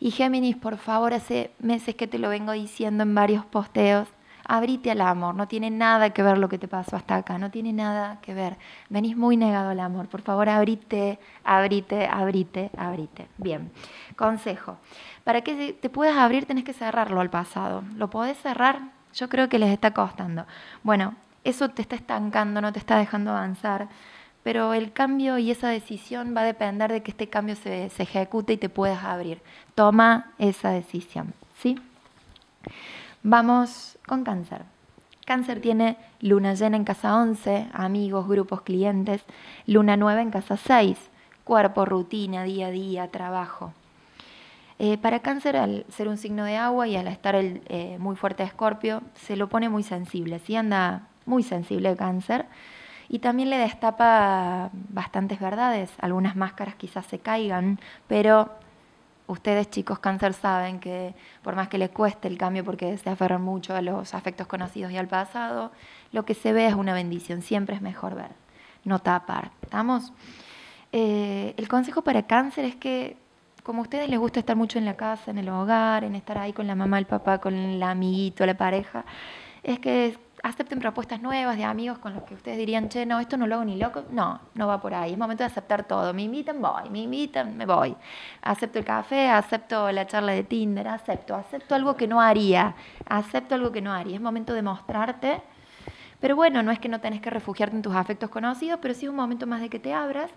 [0.00, 4.08] Y Géminis, por favor, hace meses que te lo vengo diciendo en varios posteos,
[4.52, 7.50] abrite al amor, no tiene nada que ver lo que te pasó hasta acá, no
[7.50, 8.58] tiene nada que ver.
[8.90, 13.28] Venís muy negado al amor, por favor, abrite, abrite, abrite, abrite.
[13.38, 13.72] Bien,
[14.14, 14.76] consejo.
[15.24, 17.82] Para que te puedas abrir tenés que cerrarlo al pasado.
[17.96, 18.80] ¿Lo podés cerrar?
[19.14, 20.44] Yo creo que les está costando.
[20.82, 23.88] Bueno, eso te está estancando, no te está dejando avanzar,
[24.42, 28.02] pero el cambio y esa decisión va a depender de que este cambio se, se
[28.02, 29.40] ejecute y te puedas abrir.
[29.74, 31.80] Toma esa decisión, ¿sí?
[33.24, 34.62] Vamos con cáncer.
[35.24, 39.22] Cáncer tiene luna llena en casa 11, amigos, grupos, clientes,
[39.64, 40.98] luna nueva en casa 6,
[41.44, 43.74] cuerpo, rutina, día a día, trabajo.
[44.80, 48.16] Eh, para cáncer, al ser un signo de agua y al estar el, eh, muy
[48.16, 52.46] fuerte escorpio, se lo pone muy sensible, sí anda muy sensible el cáncer
[53.08, 58.50] y también le destapa bastantes verdades, algunas máscaras quizás se caigan, pero
[59.26, 63.42] ustedes chicos cáncer saben que por más que les cueste el cambio porque se aferran
[63.42, 65.72] mucho a los afectos conocidos y al pasado,
[66.12, 68.30] lo que se ve es una bendición, siempre es mejor ver,
[68.84, 69.50] no tapar.
[69.62, 70.12] ¿Estamos?
[70.92, 73.16] Eh, el consejo para cáncer es que
[73.62, 76.36] como a ustedes les gusta estar mucho en la casa, en el hogar, en estar
[76.36, 79.04] ahí con la mamá, el papá, con el amiguito, la pareja,
[79.62, 83.36] es que acepten propuestas nuevas de amigos con los que ustedes dirían, che, no, esto
[83.36, 84.04] no lo hago ni loco.
[84.10, 85.12] No, no va por ahí.
[85.12, 86.12] Es momento de aceptar todo.
[86.12, 86.90] Me invitan, voy.
[86.90, 87.96] Me invitan, me voy.
[88.42, 92.74] Acepto el café, acepto la charla de Tinder, acepto, acepto algo que no haría.
[93.06, 94.16] Acepto algo que no haría.
[94.16, 95.42] Es momento de mostrarte.
[96.20, 99.06] Pero bueno, no es que no tenés que refugiarte en tus afectos conocidos, pero sí
[99.06, 100.30] es un momento más de que te abras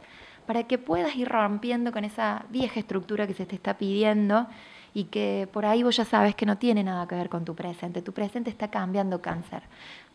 [0.46, 4.48] para que puedas ir rompiendo con esa vieja estructura que se te está pidiendo
[4.96, 7.54] y que por ahí vos ya sabes que no tiene nada que ver con tu
[7.54, 8.02] presente.
[8.02, 9.62] Tu presente está cambiando cáncer.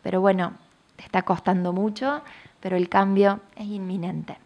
[0.01, 0.53] Pero bueno,
[0.95, 2.23] te está costando mucho,
[2.59, 4.39] pero el cambio es inminente.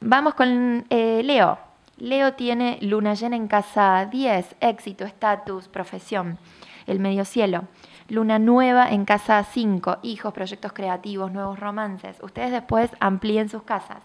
[0.00, 1.58] Vamos con eh, Leo.
[1.98, 6.38] Leo tiene luna llena en casa 10, éxito, estatus, profesión,
[6.86, 7.64] el medio cielo.
[8.08, 12.16] Luna nueva en casa 5, hijos, proyectos creativos, nuevos romances.
[12.22, 14.02] Ustedes después amplíen sus casas.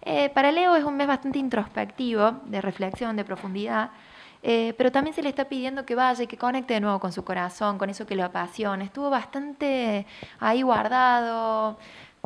[0.00, 3.90] Eh, para Leo es un mes bastante introspectivo, de reflexión, de profundidad,
[4.42, 7.12] eh, pero también se le está pidiendo que vaya y que conecte de nuevo con
[7.12, 8.84] su corazón, con eso que lo apasiona.
[8.84, 10.06] Estuvo bastante
[10.40, 11.78] ahí guardado.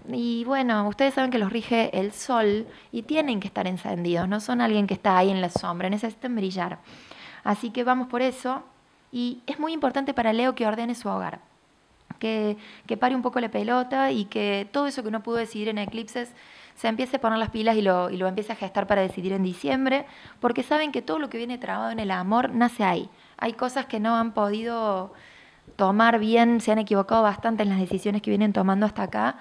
[0.09, 4.41] Y bueno, ustedes saben que los rige el sol y tienen que estar encendidos, no
[4.41, 6.79] son alguien que está ahí en la sombra, necesitan brillar.
[7.45, 8.63] Así que vamos por eso.
[9.13, 11.41] Y es muy importante para Leo que ordene su hogar,
[12.19, 15.69] que, que pare un poco la pelota y que todo eso que no pudo decidir
[15.69, 16.33] en eclipses
[16.77, 19.33] se empiece a poner las pilas y lo, y lo empiece a gestar para decidir
[19.33, 20.07] en diciembre,
[20.41, 23.09] porque saben que todo lo que viene trabado en el amor nace ahí.
[23.39, 25.13] Hay cosas que no han podido
[25.77, 29.37] tomar bien, se han equivocado bastante en las decisiones que vienen tomando hasta acá.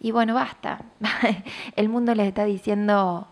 [0.00, 0.80] Y bueno, basta.
[1.76, 3.26] el mundo les está diciendo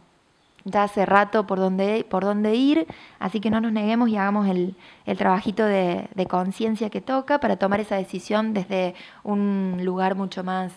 [0.65, 2.89] ya hace rato por dónde, por dónde ir,
[3.21, 7.39] así que no nos neguemos y hagamos el, el trabajito de, de conciencia que toca
[7.39, 10.73] para tomar esa decisión desde un lugar mucho más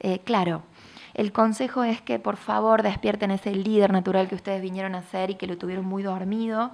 [0.00, 0.62] eh, claro.
[1.16, 5.30] El consejo es que por favor despierten ese líder natural que ustedes vinieron a ser
[5.30, 6.72] y que lo tuvieron muy dormido.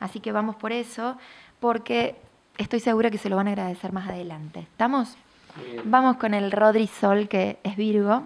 [0.00, 1.16] Así que vamos por eso,
[1.60, 2.16] porque
[2.58, 4.58] estoy segura que se lo van a agradecer más adelante.
[4.58, 5.16] ¿Estamos?
[5.84, 8.24] Vamos con el Rodri Sol, que es Virgo.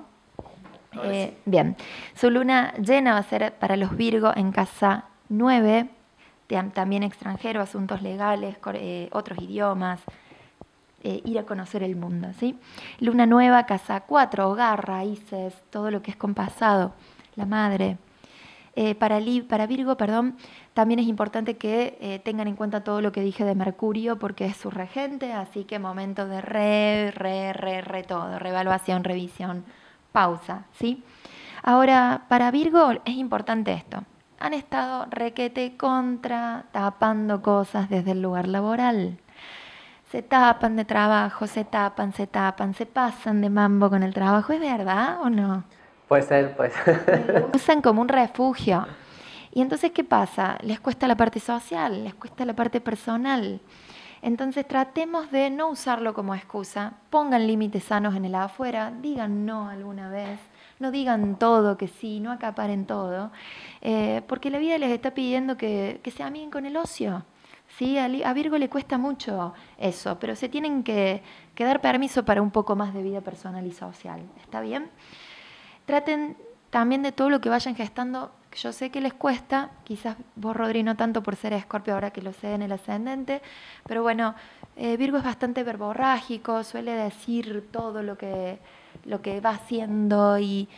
[1.05, 1.77] Eh, bien,
[2.15, 5.91] su luna llena va a ser para los Virgo en casa 9,
[6.73, 10.01] también extranjero, asuntos legales, eh, otros idiomas,
[11.03, 12.29] eh, ir a conocer el mundo.
[12.39, 12.59] ¿sí?
[12.99, 16.93] Luna nueva, casa 4, hogar, raíces, todo lo que es con pasado,
[17.37, 17.97] la madre.
[18.77, 20.37] Eh, para, para, Virgo, perdón,
[20.75, 24.47] también es importante que eh, tengan en cuenta todo lo que dije de Mercurio porque
[24.47, 29.65] es su regente, así que momento de re, re, re, re todo, revaluación, revisión,
[30.13, 31.03] pausa, ¿sí?
[31.63, 34.05] Ahora, para Virgo es importante esto.
[34.39, 39.19] Han estado requete contra, tapando cosas desde el lugar laboral.
[40.11, 44.53] Se tapan de trabajo, se tapan, se tapan, se pasan de mambo con el trabajo.
[44.53, 45.63] ¿Es verdad o no?
[46.09, 47.47] Puede ser, puede ser.
[47.55, 48.89] usan como un refugio.
[49.53, 50.59] Y entonces, ¿qué pasa?
[50.63, 53.61] Les cuesta la parte social, les cuesta la parte personal.
[54.21, 59.69] Entonces tratemos de no usarlo como excusa, pongan límites sanos en el afuera, digan no
[59.69, 60.41] alguna vez,
[60.81, 63.31] no digan todo que sí, no acaparen todo,
[63.81, 67.25] eh, porque la vida les está pidiendo que, que se amiguen con el ocio.
[67.81, 67.97] ¿Sí?
[67.99, 71.23] A, Virgo le cuesta mucho eso, pero se tienen que,
[71.59, 74.21] dar permiso para un poco más de vida personal y social.
[74.39, 74.91] ¿Está bien?
[75.87, 76.37] Traten
[76.69, 80.83] también de todo lo que vayan gestando, yo sé que les cuesta, quizás vos Rodri
[80.83, 83.41] no tanto por ser escorpio ahora que lo sé en el ascendente,
[83.87, 84.35] pero bueno,
[84.77, 88.59] eh, Virgo es bastante verborrágico, suele decir todo lo que,
[89.05, 90.69] lo que va haciendo y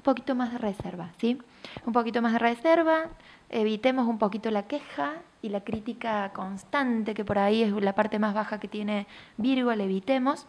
[0.00, 1.38] un poquito más de reserva, ¿sí?
[1.84, 3.10] Un poquito más de reserva,
[3.50, 8.18] evitemos un poquito la queja y la crítica constante, que por ahí es la parte
[8.18, 10.46] más baja que tiene Virgo, la evitemos.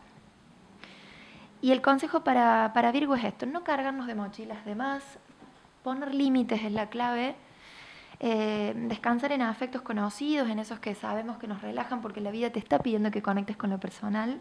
[1.61, 5.03] Y el consejo para, para Virgo es esto, no cargarnos de mochilas de más,
[5.83, 7.35] poner límites es la clave,
[8.21, 12.51] eh, descansar en afectos conocidos, en esos que sabemos que nos relajan porque la vida
[12.51, 14.39] te está pidiendo que conectes con lo personal.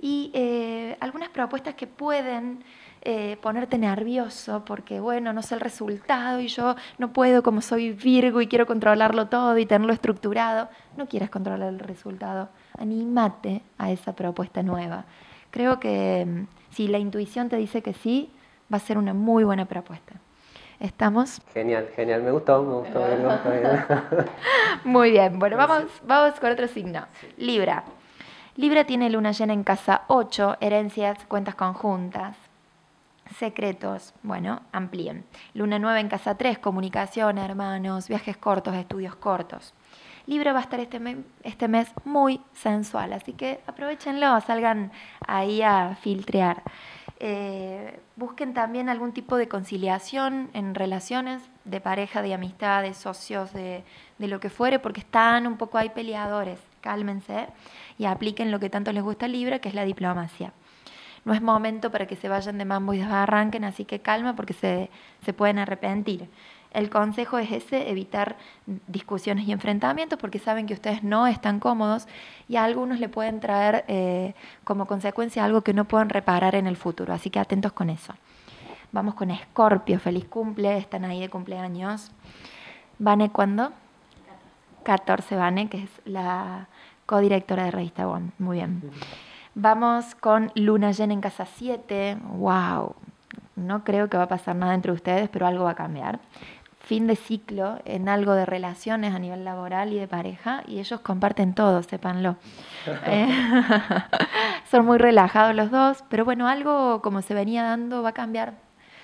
[0.00, 2.64] Y eh, algunas propuestas que pueden
[3.04, 7.92] eh, ponerte nervioso porque, bueno, no sé el resultado y yo no puedo como soy
[7.92, 10.68] Virgo y quiero controlarlo todo y tenerlo estructurado.
[10.96, 12.48] No quieras controlar el resultado.
[12.78, 15.04] Anímate a esa propuesta nueva.
[15.50, 18.30] Creo que mm, si la intuición te dice que sí,
[18.72, 20.14] va a ser una muy buena propuesta.
[20.78, 21.40] ¿Estamos?
[21.52, 23.04] Genial, genial, me gustó, me gustó.
[24.84, 27.06] muy bien, bueno, vamos, vamos con otro signo.
[27.36, 27.82] Libra.
[28.54, 32.36] Libra tiene luna llena en casa 8, herencias, cuentas conjuntas.
[33.38, 35.24] Secretos, bueno, amplíen.
[35.54, 39.74] Luna nueva en casa 3, comunicación, hermanos, viajes cortos, estudios cortos.
[40.26, 41.00] Libra va a estar este,
[41.42, 44.92] este mes muy sensual, así que aprovechenlo, salgan
[45.26, 46.62] ahí a filtrear.
[47.18, 53.52] Eh, busquen también algún tipo de conciliación en relaciones de pareja, de amistad, de socios,
[53.52, 53.84] de,
[54.18, 56.60] de lo que fuere, porque están un poco ahí peleadores.
[56.80, 57.46] Cálmense
[57.96, 60.52] y apliquen lo que tanto les gusta Libra, que es la diplomacia.
[61.24, 64.54] No es momento para que se vayan de mambo y desbarranquen, así que calma porque
[64.54, 64.90] se,
[65.24, 66.28] se pueden arrepentir.
[66.72, 68.36] El consejo es ese, evitar
[68.86, 72.08] discusiones y enfrentamientos porque saben que ustedes no están cómodos
[72.48, 76.66] y a algunos le pueden traer eh, como consecuencia algo que no pueden reparar en
[76.66, 77.12] el futuro.
[77.12, 78.14] Así que atentos con eso.
[78.90, 82.10] Vamos con Escorpio, feliz cumple, están ahí de cumpleaños.
[82.98, 83.72] ¿Vane cuándo?
[84.82, 86.68] 14 Vane, que es la
[87.04, 88.32] codirectora de Revista Bon.
[88.38, 88.82] Muy bien.
[89.54, 92.16] Vamos con Luna llena en casa 7.
[92.36, 92.94] ¡Wow!
[93.56, 96.20] No creo que va a pasar nada entre ustedes, pero algo va a cambiar
[96.82, 101.00] fin de ciclo en algo de relaciones a nivel laboral y de pareja y ellos
[101.00, 102.36] comparten todo, sépanlo.
[103.06, 103.28] Eh,
[104.70, 108.54] son muy relajados los dos, pero bueno, algo como se venía dando va a cambiar.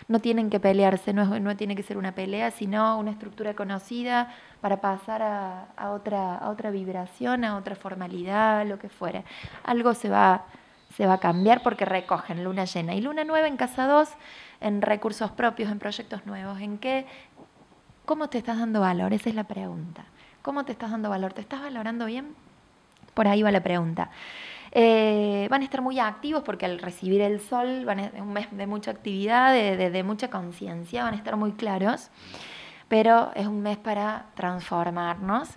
[0.09, 4.35] No tienen que pelearse, no, no tiene que ser una pelea, sino una estructura conocida
[4.61, 9.23] para pasar a, otra, a otra vibración, a otra formalidad, lo que fuera.
[9.65, 10.47] Algo se va,
[10.97, 14.09] se va a cambiar porque recogen luna llena y luna nueva en casa 2
[14.61, 17.07] en recursos propios, en proyectos nuevos, en qué
[18.09, 19.13] ¿Cómo te estás dando valor?
[19.13, 20.03] Esa es la pregunta.
[20.41, 21.35] ¿Cómo te estás dando valor?
[21.35, 22.35] ¿Te estás valorando bien?
[23.13, 24.09] Por ahí va la pregunta.
[24.81, 28.47] Eh, van a estar muy activos porque al recibir el sol, van a, un mes
[28.53, 32.11] de mucha actividad, de, mucha conciencia, van a estar muy claros,
[32.87, 35.49] pero es un mes para transformarnos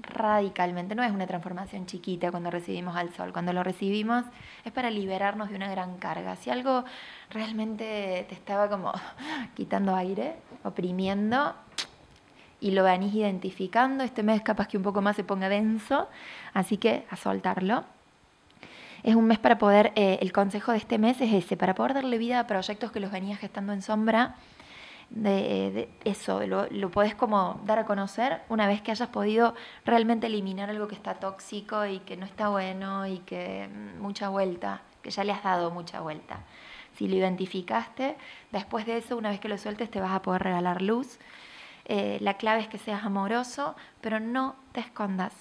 [0.00, 0.94] radicalmente.
[0.94, 4.24] No es una transformación chiquita cuando recibimos al sol, cuando lo recibimos
[4.64, 6.36] es para liberarnos de una gran carga.
[6.36, 6.86] Si algo
[7.28, 8.94] realmente te estaba como
[9.56, 11.54] quitando aire, oprimiendo,
[12.60, 14.04] y lo venís identificando.
[14.04, 16.08] Este mes capaz que un poco más se ponga denso,
[16.54, 17.84] así que a soltarlo.
[19.02, 21.94] Es un mes para poder, eh, el consejo de este mes es ese, para poder
[21.94, 24.36] darle vida a proyectos que los venías gestando en sombra.
[25.10, 30.28] De, eso, lo, lo podés como dar a conocer una vez que hayas podido realmente
[30.28, 34.82] eliminar algo que está tóxico y que no está bueno y que mm, mucha vuelta,
[35.02, 36.44] que ya le has dado mucha vuelta.
[36.94, 38.16] Si lo identificaste,
[38.52, 41.18] después de eso, una vez que lo sueltes, te vas a poder regalar luz
[41.92, 45.32] eh, la clave es que seas amoroso, pero no te escondas.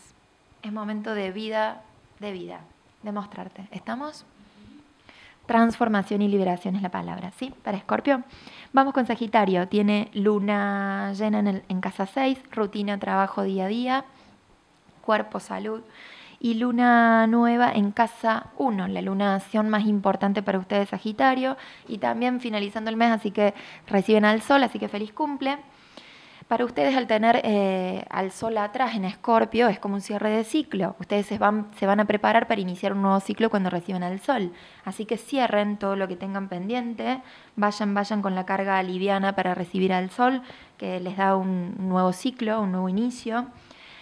[0.64, 1.84] Es momento de vida,
[2.20, 2.62] de vida,
[3.04, 3.68] de mostrarte.
[3.72, 4.26] ¿Estamos?
[5.50, 7.52] transformación y liberación es la palabra, ¿sí?
[7.64, 8.22] Para Escorpio.
[8.72, 14.06] Vamos con Sagitario, tiene luna llena en, en casa 6, rutina, trabajo día a día,
[15.02, 15.82] cuerpo, salud
[16.40, 21.58] y luna nueva en casa 1, la lunación más importante para ustedes Sagitario
[21.88, 23.56] y también finalizando el mes, así que
[23.88, 25.58] reciben al sol, así que feliz cumple.
[26.50, 30.44] Para ustedes al tener eh, al sol atrás en Escorpio es como un cierre de
[30.44, 30.96] ciclo.
[31.00, 34.20] Ustedes se van, se van a preparar para iniciar un nuevo ciclo cuando reciban al
[34.20, 34.52] sol.
[34.84, 37.22] Así que cierren todo lo que tengan pendiente,
[37.56, 40.42] vayan, vayan con la carga liviana para recibir al sol,
[40.80, 43.42] que les da un nuevo ciclo, un nuevo inicio.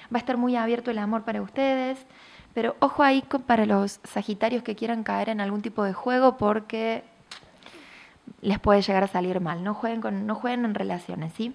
[0.05, 2.05] Va a estar muy abierto el amor para ustedes.
[2.53, 7.03] Pero ojo ahí para los Sagitarios que quieran caer en algún tipo de juego porque
[8.39, 9.65] les puede llegar a salir mal.
[9.65, 11.53] No jueguen, no jueguen en relaciones, ¿sí?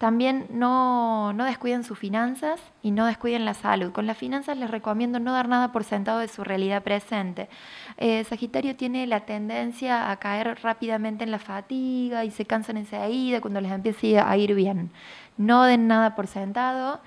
[0.00, 3.92] También no, no, descuiden sus finanzas y no descuiden la salud.
[3.92, 7.50] Con las finanzas les recomiendo no dar nada por sentado de su realidad presente.
[7.98, 13.42] Eh, Sagitario tiene la tendencia a caer rápidamente en la fatiga y se cansan enseguida
[13.42, 14.90] cuando les empiece a ir bien.
[15.36, 17.02] No den nada por sentado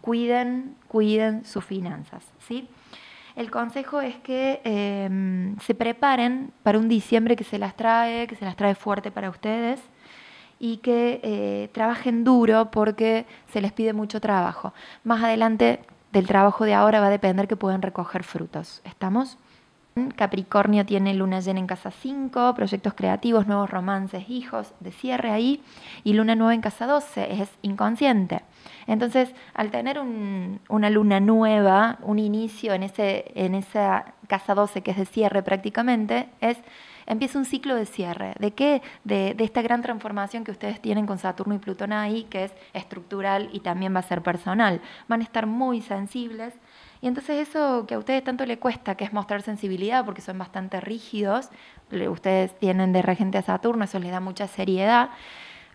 [0.00, 2.24] cuiden, cuiden sus finanzas.
[2.40, 2.68] ¿sí?
[3.36, 8.34] El consejo es que em, se preparen para un diciembre que se las trae, que
[8.34, 9.80] se las trae fuerte para ustedes
[10.64, 14.72] y que eh, trabajen duro porque se les pide mucho trabajo.
[15.02, 18.80] Más adelante del trabajo de ahora va a depender que puedan recoger frutos.
[18.84, 19.36] ¿Estamos?
[20.16, 25.62] Capricornio tiene luna llena en casa 5, proyectos creativos, nuevos romances, hijos, de cierre ahí.
[26.02, 28.40] Y luna nueva en casa 12, es inconsciente.
[28.86, 34.92] Entonces, al tener una luna nueva, un inicio en, ese, en esa casa 12 que
[34.92, 36.56] es de cierre prácticamente, es
[37.06, 38.34] empieza un ciclo de cierre.
[38.38, 38.82] ¿De qué?
[39.04, 43.50] De, esta gran transformación que ustedes tienen con Saturno y Plutón ahí, que es estructural
[43.52, 44.80] y también va a ser personal.
[45.08, 46.54] Van a estar muy sensibles
[47.04, 50.38] y entonces eso que a ustedes tanto le cuesta, que es mostrar sensibilidad, porque son
[50.38, 51.50] bastante rígidos,
[52.08, 55.10] ustedes tienen de regente a Saturno, eso les da mucha seriedad,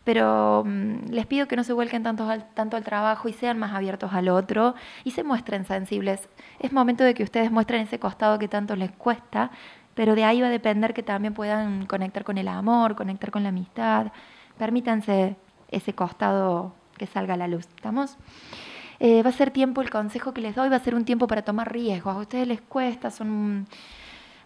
[0.03, 3.73] pero mm, les pido que no se vuelquen tanto tanto al trabajo y sean más
[3.73, 6.27] abiertos al otro y se muestren sensibles.
[6.59, 9.51] Es momento de que ustedes muestren ese costado que tanto les cuesta,
[9.99, 13.43] pero de ahí va a depender que también puedan conectar con el amor, conectar con
[13.43, 14.13] la amistad.
[14.57, 15.35] Permítanse
[15.69, 17.67] ese costado que salga a la luz.
[17.75, 18.15] ¿Estamos?
[19.01, 21.27] Eh, va a ser tiempo, el consejo que les doy va a ser un tiempo
[21.27, 22.15] para tomar riesgos.
[22.15, 23.67] A ustedes les cuesta, son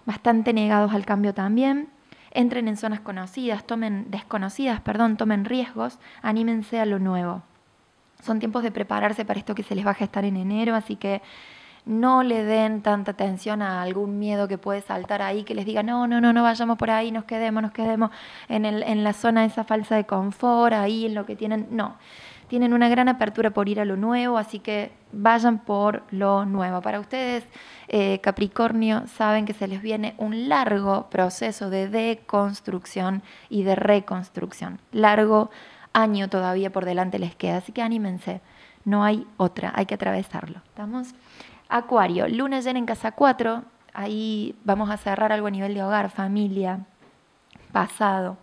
[0.08, 1.88] bastante negados al cambio también.
[2.32, 7.44] Entren en zonas conocidas, tomen desconocidas, perdón, tomen riesgos, anímense a lo nuevo.
[8.24, 10.96] Son tiempos de prepararse para esto que se les va a gestar en enero, así
[10.96, 11.22] que
[11.86, 15.84] no le den tanta atención a algún miedo que puede saltar ahí, que les diga,
[15.84, 18.10] no, no, no, no vayamos por ahí, nos quedemos, nos quedemos
[18.48, 21.67] en, el, en la zona esa falsa de confort, ahí en lo que tienen.
[21.72, 21.98] No,
[22.48, 26.82] tienen una gran apertura por ir a lo nuevo, así que vayan por lo nuevo.
[26.82, 27.43] Para ustedes,
[27.88, 34.80] eh, Capricornio, saben que se les viene un largo proceso de deconstrucción y de reconstrucción.
[34.91, 35.50] Largo
[35.93, 38.41] año todavía por delante les queda, así que anímense.
[38.86, 40.62] No hay otra, hay que atravesarlo.
[40.65, 41.15] ¿Estamos?
[41.76, 43.64] Acuario, luna llena en casa 4,
[43.96, 46.86] ahí vamos a cerrar algo a nivel de hogar, familia,
[47.72, 48.38] pasado.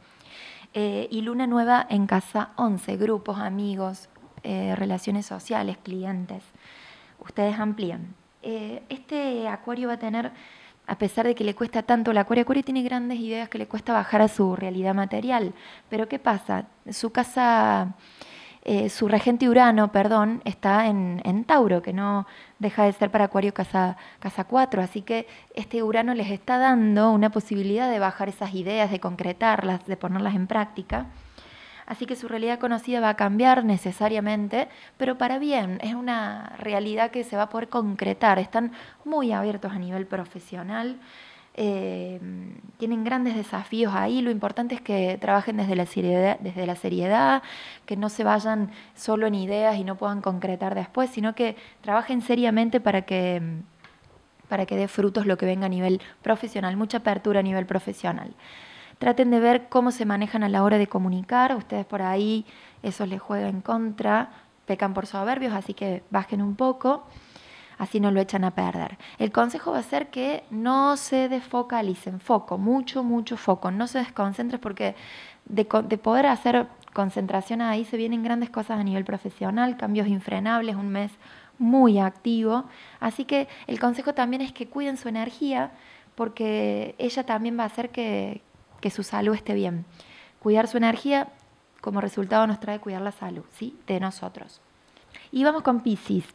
[0.75, 4.09] Eh, y luna nueva en casa 11, grupos, amigos,
[4.43, 6.43] eh, relaciones sociales, clientes.
[7.21, 8.16] Ustedes amplían.
[8.43, 10.33] Eh, este acuario va a tener,
[10.88, 13.69] a pesar de que le cuesta tanto, el acuario, acuario tiene grandes ideas que le
[13.69, 15.55] cuesta bajar a su realidad material.
[15.88, 16.66] Pero ¿qué pasa?
[16.90, 17.95] Su casa
[18.62, 22.27] eh, su regente Urano, perdón, está en, Tauro, que no
[22.59, 24.83] deja de ser para Acuario casa, casa 4.
[24.83, 29.87] Así que este Urano les está dando una posibilidad de bajar esas ideas, de concretarlas,
[29.87, 31.07] de ponerlas en práctica.
[31.87, 37.11] Así que su realidad conocida va a cambiar necesariamente, pero para bien, es una realidad
[37.11, 38.38] que se va a poder concretar.
[38.38, 38.70] Están
[39.05, 41.01] muy abiertos a nivel profesional.
[41.62, 42.18] Eh,
[42.79, 44.23] tienen grandes desafíos ahí.
[44.23, 47.42] Lo importante es que trabajen desde la, seriedad, desde la seriedad,
[47.85, 52.23] que no se vayan solo en ideas y no puedan concretar después, sino que trabajen
[52.23, 53.42] seriamente para que,
[54.49, 58.35] para que dé frutos lo que venga a nivel profesional, mucha apertura a nivel profesional.
[58.99, 61.54] Traten de ver cómo se manejan a la hora de comunicar.
[61.54, 62.46] Ustedes por ahí
[62.83, 64.31] eso les juega en contra,
[64.65, 67.04] pecan por soberbios, así que bajen un poco
[67.81, 68.98] así no lo echan a perder.
[69.18, 74.00] El consejo va a ser que no se desfocalicen, foco, mucho, mucho foco, no se
[74.00, 74.94] desconcentren porque
[75.46, 80.90] de, poder hacer concentración ahí se vienen grandes cosas a nivel profesional, cambios infrenables, un
[80.90, 81.10] mes
[81.58, 82.64] muy activo.
[83.00, 85.70] Así que el consejo también es que cuiden su energía
[86.16, 88.42] porque ella también va a hacer que,
[88.83, 89.87] que su salud esté bien.
[90.38, 91.28] Cuidar su energía
[91.81, 93.74] como resultado nos trae cuidar la salud, ¿sí?
[93.87, 94.60] De nosotros.
[95.33, 96.26] Y vamos con Pisces.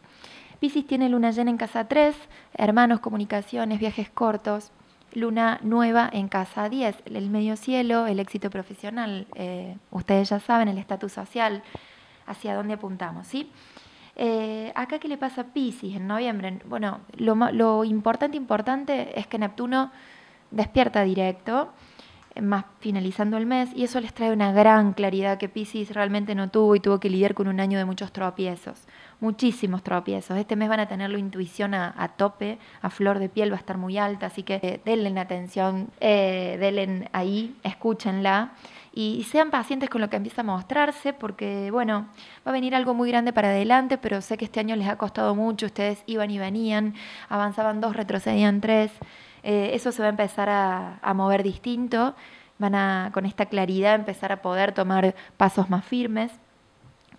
[0.60, 2.16] Piscis tiene luna llena en casa 3,
[2.53, 4.72] hermanos, comunicaciones, viajes cortos.
[5.14, 10.68] luna nueva en casa 10, el medio cielo, el éxito profesional, eh, ustedes ya saben,
[10.68, 11.64] el estatus social,
[12.28, 13.49] hacia dónde apuntamos, ¿sí?
[14.18, 16.60] Eh, acá, ¿qué le pasa a Pisces en noviembre?
[16.66, 19.91] Bueno, lo, lo importante, importante es que Neptuno
[20.51, 21.72] despierta directo,
[22.41, 26.49] más finalizando el mes, y eso les trae una gran claridad que Pisces realmente no
[26.49, 28.88] tuvo y tuvo que lidiar con un año de muchos tropiezos,
[29.19, 30.38] muchísimos tropiezos.
[30.38, 33.59] Este mes van a tener la intuición a, tope, a flor de piel va a
[33.59, 38.51] estar muy alta, así que eh, denle atención, eh, denle ahí, escúchenla
[38.93, 42.07] y sean pacientes con lo que empieza a mostrarse, porque bueno,
[42.47, 44.97] va a venir algo muy grande para adelante, pero sé que este año les ha
[44.97, 46.95] costado mucho, ustedes iban y venían,
[47.27, 48.91] avanzaban dos, retrocedían tres.
[49.47, 52.15] Eh, eso se va a empezar a, mover distinto,
[52.57, 56.31] van a con esta claridad empezar a poder tomar pasos más firmes.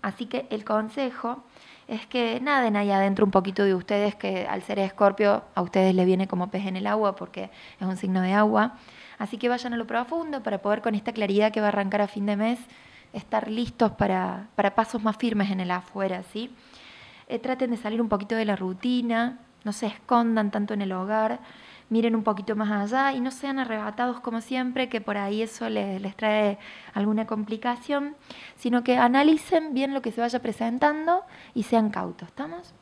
[0.01, 1.41] Así que el consejo
[1.87, 5.95] es que naden ahí adentro un poquito de ustedes, que al ser escorpio a ustedes
[5.95, 7.49] les viene como pez en el agua porque
[7.79, 8.73] es un signo de agua.
[9.19, 12.01] Así que vayan a lo profundo para poder con esta claridad que va a arrancar
[12.01, 12.59] a fin de mes
[13.13, 16.53] estar listos para, pasos más firmes en el afuera, ¿sí?
[17.29, 20.91] Eh, traten de salir un poquito de la rutina, no se escondan tanto en el
[20.91, 21.39] hogar
[21.89, 25.69] miren un poquito más allá y no sean arrebatados como siempre, que por ahí eso
[25.69, 26.57] les, trae
[26.93, 28.15] alguna complicación,
[28.57, 31.23] sino que analicen bien lo que se vaya presentando
[31.53, 32.73] y sean cautos, ¿estamos?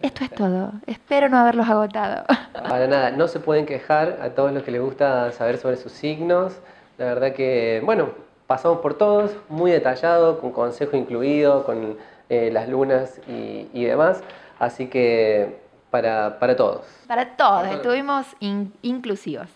[0.00, 0.72] Esto es todo.
[0.86, 2.24] Espero no haberlos agotado.
[2.52, 5.92] Para nada, no se pueden quejar a todos los que les gusta saber sobre sus
[5.92, 6.58] signos.
[6.98, 8.10] La verdad que, bueno,
[8.48, 11.96] pasamos por todos, muy detallado, con consejo incluido, con
[12.28, 14.22] eh, las lunas y demás.
[14.58, 15.61] Así que
[15.92, 16.86] para, para todos.
[17.06, 19.48] Para todos, estuvimos inclusivos.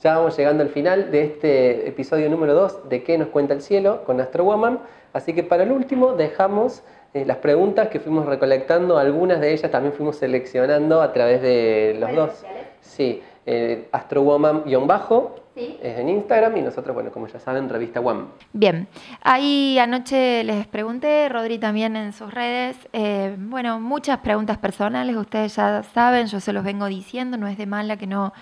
[0.00, 3.60] Ya vamos llegando al final de este episodio número 2 de ¿Qué nos cuenta el
[3.60, 4.04] cielo?
[4.06, 4.78] con Astro Woman.
[5.12, 6.84] Así que para el último dejamos
[7.14, 11.96] eh, las preguntas que fuimos recolectando, algunas de ellas también fuimos seleccionando a través de
[11.98, 12.44] los dos.
[12.80, 15.34] Sí, eh, astrowoman-bajo
[15.82, 18.28] es en Instagram y nosotros, bueno, como ya saben, revista WAM.
[18.52, 18.88] Bien,
[19.22, 25.56] ahí anoche les pregunté, Rodri también en sus redes, eh, bueno, muchas preguntas personales, ustedes
[25.56, 28.32] ya saben, yo se los vengo diciendo, no es de mala que no,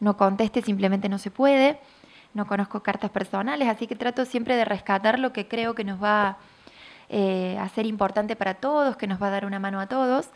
[0.00, 1.78] no conteste, simplemente no se puede,
[2.34, 6.02] no conozco cartas personales, así que trato siempre de rescatar lo que creo que nos
[6.02, 6.38] va
[7.08, 10.28] eh, a ser importante para todos, que nos va a dar una mano a todos.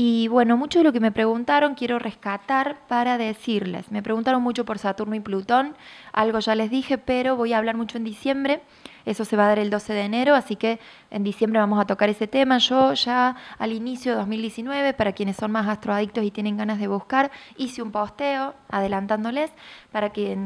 [0.00, 3.90] Y bueno, mucho de lo que me preguntaron quiero rescatar para decirles.
[3.90, 5.74] Me preguntaron mucho por Saturno y Plutón,
[6.12, 8.60] algo ya les dije, pero voy a hablar mucho en diciembre.
[9.06, 10.78] Eso se va a dar el 12 de enero, así que
[11.10, 12.58] en diciembre vamos a tocar ese tema.
[12.58, 16.86] Yo ya al inicio de 2019, para quienes son más astroadictos y tienen ganas de
[16.86, 19.50] buscar, hice un posteo adelantándoles
[19.90, 20.38] para que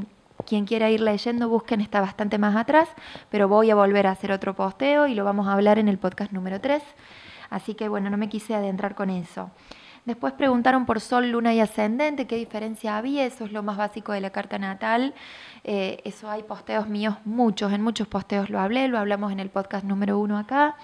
[0.46, 2.88] quien quiera ir leyendo, busquen, está bastante más atrás,
[3.28, 5.98] pero voy a volver a hacer otro posteo y lo vamos a hablar en el
[5.98, 6.82] podcast número 3.
[7.52, 9.50] Así que bueno, no me quise adentrar con eso.
[10.06, 14.12] Después preguntaron por Sol, Luna y Ascendente, qué diferencia había, eso es lo más básico
[14.12, 15.14] de la carta natal.
[15.62, 19.50] Eh, eso hay posteos míos, muchos, en muchos posteos lo hablé, lo hablamos en el
[19.50, 20.76] podcast número uno acá.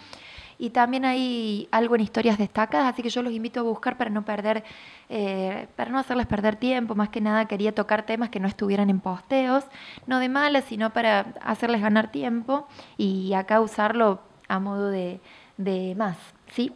[0.58, 4.10] Y también hay algo en historias destacadas, así que yo los invito a buscar para
[4.10, 4.62] no perder,
[5.08, 6.94] eh, para no hacerles perder tiempo.
[6.94, 9.64] Más que nada quería tocar temas que no estuvieran en posteos,
[10.06, 15.20] no de malas, sino para hacerles ganar tiempo y acá usarlo a modo de,
[15.56, 16.16] de más.
[16.52, 16.72] ¿Sí?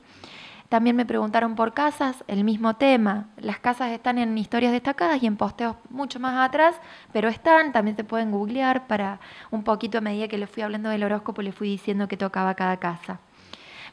[0.69, 3.29] También me preguntaron por casas, el mismo tema.
[3.37, 6.81] Las casas están en historias destacadas y en posteos mucho más atrás,
[7.13, 9.21] pero están, también se pueden googlear para
[9.51, 12.55] un poquito a medida que les fui hablando del horóscopo, le fui diciendo que tocaba
[12.55, 13.21] cada casa.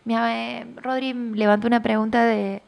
[0.08, 2.64] Eh, Rodri levantó una pregunta de,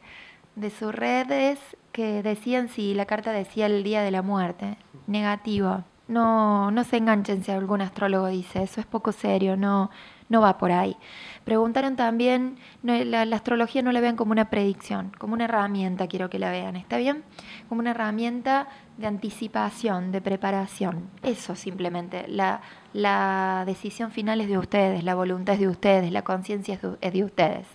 [0.56, 1.58] de sus redes
[1.92, 4.76] que decían si la carta decía el día de la muerte.
[5.06, 5.84] Negativo.
[6.08, 9.90] No, no se enganchen si algún astrólogo dice, eso es poco serio, no,
[10.28, 10.96] no va por ahí.
[11.44, 16.38] Preguntaron también, la, astrología no la vean como una predicción, como una herramienta, quiero que
[16.38, 17.24] la vean, ¿está bien?
[17.68, 21.10] Como una herramienta de anticipación, de preparación.
[21.22, 22.26] Eso simplemente.
[22.28, 22.60] La,
[22.92, 27.24] la decisión final es de ustedes, la voluntad es de ustedes, la conciencia es de
[27.24, 27.66] ustedes.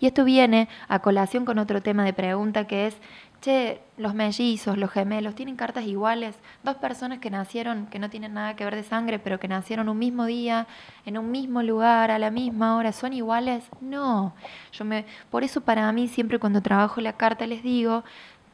[0.00, 2.96] Y esto viene a colación con otro tema de pregunta que es
[3.44, 8.32] che, los mellizos, los gemelos, tienen cartas iguales, dos personas que nacieron, que no tienen
[8.32, 10.66] nada que ver de sangre, pero que nacieron un mismo día,
[11.04, 13.64] en un mismo lugar, a la misma hora, ¿son iguales?
[13.82, 14.34] No,
[14.72, 18.02] yo me, por eso para mí siempre cuando trabajo la carta les digo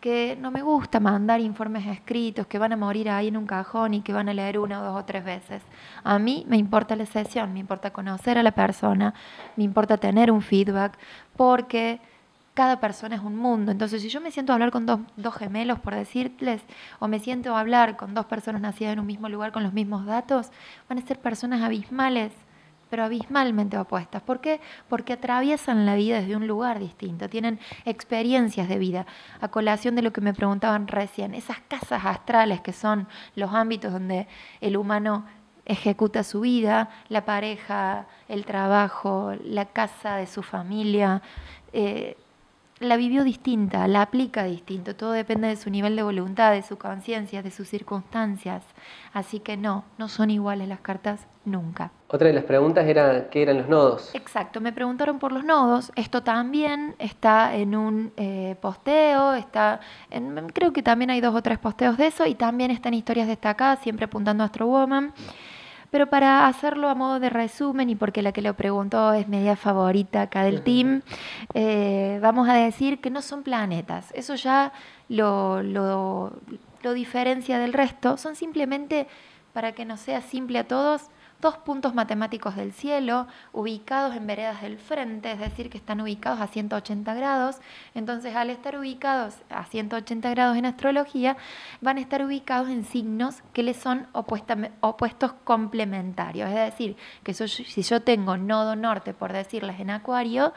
[0.01, 3.95] que no me gusta mandar informes escritos que van a morir ahí en un cajón
[3.95, 5.63] y que van a leer una dos o tres veces.
[6.03, 9.15] A mí me importa la sesión, me importa conocer a la persona,
[9.57, 10.99] me importa tener un feedback,
[11.37, 12.01] porque
[12.61, 13.73] cada persona es un mundo.
[13.73, 16.61] Entonces, si yo me siento a hablar con dos, gemelos, por decirles,
[16.99, 19.73] o me siento a hablar con dos personas nacidas en un mismo lugar con los
[19.73, 20.51] mismos datos,
[20.87, 22.33] van a ser personas abismales.
[22.91, 24.21] pero abismalmente opuestas.
[24.21, 24.61] ¿Por qué?
[24.91, 29.07] Porque atraviesan la vida desde un lugar distinto, tienen experiencias de vida.
[29.41, 33.07] A colación de lo que me preguntaban recién, esas casas astrales que son
[33.37, 34.27] los ámbitos donde
[34.61, 35.25] el humano
[35.65, 41.23] ejecuta su vida, la pareja, el trabajo, la casa de su familia,
[41.73, 42.17] eh,
[42.81, 46.79] la vivió distinta, la aplica distinto, todo depende de su nivel de voluntad, de su
[46.79, 48.65] conciencia, de sus circunstancias.
[49.13, 51.93] Así que no, no son iguales las cartas nunca.
[52.09, 54.15] Otra de las preguntas era qué eran los nodos.
[54.15, 55.93] Exacto, me preguntaron por los nodos.
[55.95, 61.43] Esto también está en un eh, posteo, está en, creo que también hay dos o
[61.43, 65.13] tres posteos de eso y también están historias destacadas, siempre apuntando a Astro Woman.
[65.91, 69.57] Pero para hacerlo a modo de resumen y porque la que lo preguntó es media
[69.57, 71.03] favorita acá del team,
[71.55, 74.13] eh, vamos a decir que no son planetas.
[74.15, 74.73] Eso ya
[75.09, 76.33] lo, lo,
[76.83, 78.17] lo diferencia del resto.
[78.17, 79.09] Son simplemente,
[79.53, 81.11] para que nos sea simple a todos,
[81.41, 86.41] dos puntos matemáticos del cielo ubicados en veredas del frente, es decir, que están ubicados
[86.41, 87.57] a 180 grados.
[87.95, 91.37] Entonces, al estar ubicados a 180 grados en astrología,
[91.81, 96.49] van a estar ubicados en signos que les son opuestos complementarios.
[96.51, 100.53] Es decir, que si yo tengo nodo norte, por decirles, en Acuario,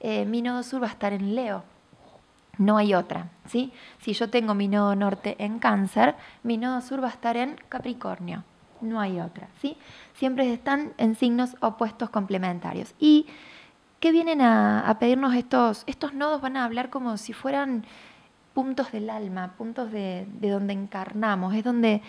[0.00, 1.64] eh, mi nodo sur va a estar en Leo.
[2.56, 3.72] No hay otra, ¿sí?
[4.00, 7.56] Si yo tengo mi nodo norte en Cáncer, mi nodo sur va a estar en
[7.68, 8.42] Capricornio
[8.80, 9.76] no hay otra, ¿sí?
[10.18, 12.92] Siempre están en signos opuestos complementarios.
[12.98, 13.26] ¿Y
[14.00, 15.84] qué vienen a, pedirnos estos?
[15.86, 17.84] Estos nodos van a hablar como si fueran
[18.52, 22.02] puntos del alma, puntos de, de donde encarnamos, es donde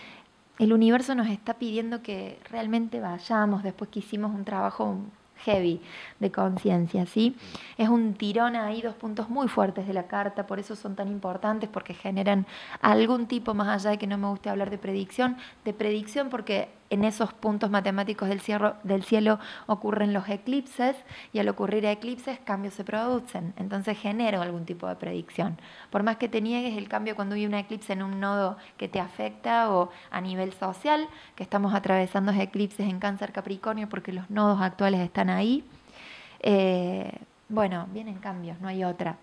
[0.58, 4.98] el universo nos está pidiendo que realmente vayamos después que hicimos un trabajo
[5.44, 5.80] heavy
[6.18, 7.36] de conciencia, ¿sí?
[7.78, 11.06] Es un tirón ahí, dos puntos muy fuertes de la carta, por eso son tan
[11.06, 12.44] importantes, porque generan
[12.80, 16.79] algún tipo, más allá de que no me guste hablar de predicción, de predicción porque
[16.90, 20.96] en esos puntos matemáticos del cielo, ocurren los eclipses
[21.32, 25.56] y al ocurrir eclipses cambios se producen, entonces genero algún tipo de predicción.
[25.90, 28.88] Por más que te niegues el cambio cuando hay un eclipse en un nodo que
[28.88, 34.28] te afecta o a nivel social, que estamos atravesando eclipses en cáncer Capricornio porque los
[34.28, 35.64] nodos actuales están ahí,
[36.40, 37.12] eh,
[37.48, 39.16] bueno, vienen cambios, no hay otra.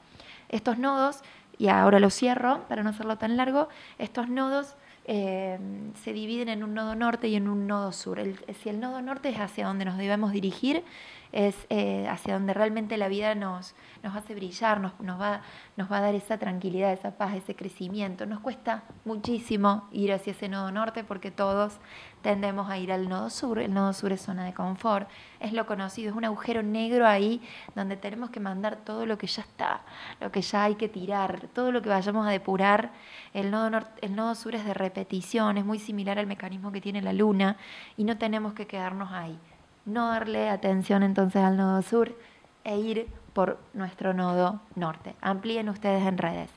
[0.49, 1.22] Estos nodos,
[1.57, 4.76] y ahora lo cierro para no hacerlo tan largo, estos nodos
[5.08, 5.58] eh,
[6.03, 8.20] se dividen en un nodo norte y en un nodo sur.
[8.62, 10.84] si el nodo norte es hacia donde nos debemos dirigir,
[11.32, 15.42] es eh, hacia donde realmente la vida nos, nos hace brillar, nos, nos, va,
[15.76, 18.26] nos va a dar esa tranquilidad, esa paz, ese crecimiento.
[18.26, 21.80] Nos cuesta muchísimo ir hacia ese nodo norte porque todos
[22.22, 23.60] tendemos a ir al nodo sur.
[23.60, 25.10] El nodo sur es zona de confort,
[25.40, 27.42] es lo conocido, es un agujero negro ahí
[27.76, 29.82] donde tenemos que mandar todo lo que ya está,
[30.20, 32.92] lo que ya hay que tirar, todo lo que vayamos a depurar.
[33.34, 37.02] El nodo, el nodo sur es de repetición, es muy similar al mecanismo que tiene
[37.02, 37.58] la luna
[37.96, 39.40] y no tenemos que quedarnos ahí
[39.88, 42.16] no darle atención entonces al nodo sur
[42.64, 45.16] e ir por nuestro nodo norte.
[45.22, 46.52] Amplíen ustedes en redes.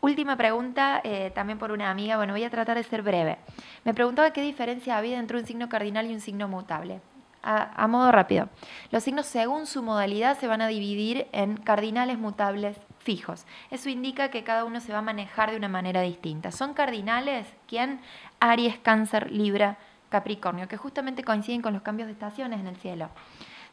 [0.00, 2.16] Última pregunta, eh, también por una amiga.
[2.16, 3.38] Bueno, voy a tratar de ser breve.
[3.84, 7.00] Me preguntaba qué diferencia había entre un signo cardinal y un signo mutable.
[7.42, 8.48] A, a, modo rápido.
[8.90, 13.46] Los signos según su modalidad se van a dividir en cardinales, mutables, fijos.
[13.70, 16.50] Eso indica que cada uno se va a manejar de una manera distinta.
[16.52, 17.46] ¿Son cardinales?
[17.68, 18.00] ¿Quién?
[18.40, 19.76] Aries, Cáncer, Libra,
[20.08, 23.08] Capricornio, que justamente coinciden con los cambios de estaciones en el cielo.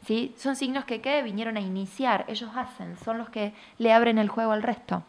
[0.06, 0.34] ¿Sí?
[0.36, 4.50] Son signos que vinieron a iniciar, ellos hacen, son los que le abren el juego
[4.50, 5.04] al resto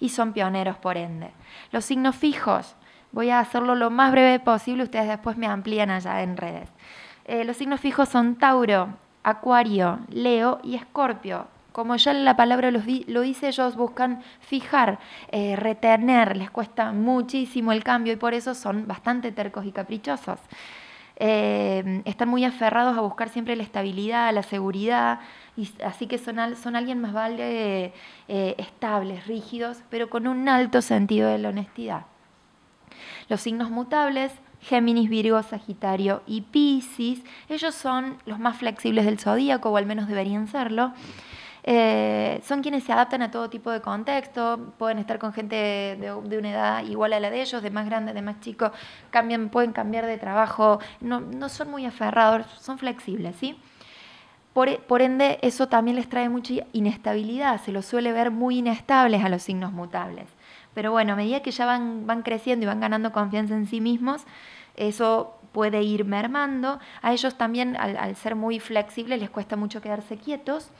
[0.00, 1.30] y son pioneros por ende.
[1.70, 2.74] Los signos fijos,
[3.12, 6.68] voy a hacerlo lo más breve posible, ustedes después me amplían allá en redes.
[7.24, 8.88] Eh, los signos fijos son Tauro,
[9.22, 11.46] Acuario, Leo y Escorpio.
[11.72, 14.98] Como ya la palabra lo, dice, ellos buscan fijar,
[15.30, 20.38] eh, retener, les cuesta muchísimo el cambio y por eso son bastante tercos y caprichosos.
[21.16, 25.20] Eh, están muy aferrados a buscar siempre la estabilidad, la seguridad,
[25.56, 27.92] y así que son, son alguien más vale
[28.28, 32.06] eh, estables, rígidos, pero con un alto sentido de la honestidad.
[33.28, 37.22] Los signos mutables Géminis, Virgo, Sagitario y Piscis.
[37.48, 40.92] Ellos son los más flexibles del zodíaco, o al menos deberían serlo.
[41.64, 45.54] Eh, son quienes se adaptan a todo tipo de contexto, pueden estar con gente
[46.00, 48.72] de, una edad igual a la de ellos, de más grande, de más chico,
[49.10, 53.56] cambian, pueden cambiar de trabajo, no, no son muy aferrados, son flexibles, ¿sí?
[54.52, 59.24] Por, por, ende, eso también les trae mucha inestabilidad, se los suele ver muy inestables
[59.24, 60.26] a los signos mutables.
[60.74, 63.80] Pero bueno, a medida que ya van, van creciendo y van ganando confianza en sí
[63.80, 64.24] mismos,
[64.76, 66.80] eso puede ir mermando.
[67.02, 70.70] A ellos también, al, al ser muy flexibles, les cuesta mucho quedarse quietos.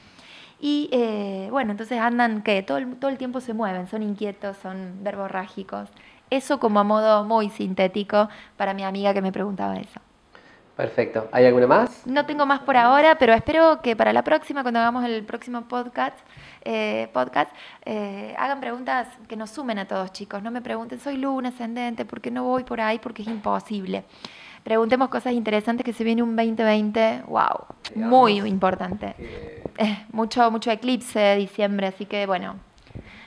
[0.64, 4.56] Y eh, bueno, entonces andan que todo el, todo el tiempo se mueven, son inquietos,
[4.58, 5.88] son verborrágicos.
[6.30, 10.00] Eso como a modo muy sintético para mi amiga que me preguntaba eso.
[10.76, 11.28] Perfecto.
[11.32, 12.06] ¿Hay alguna más?
[12.06, 15.62] No tengo más por ahora, pero espero que para la próxima, cuando hagamos el próximo
[15.62, 16.16] podcast,
[16.64, 17.50] eh, podcast
[17.84, 20.44] eh, hagan preguntas que nos sumen a todos, chicos.
[20.44, 23.00] No me pregunten, soy luna ascendente, ¿por qué no voy por ahí?
[23.00, 24.04] Porque es imposible.
[24.62, 29.61] Preguntemos cosas interesantes que se viene un 2020, wow, muy importante.
[30.12, 32.56] Mucho, mucho eclipse de diciembre, así que bueno,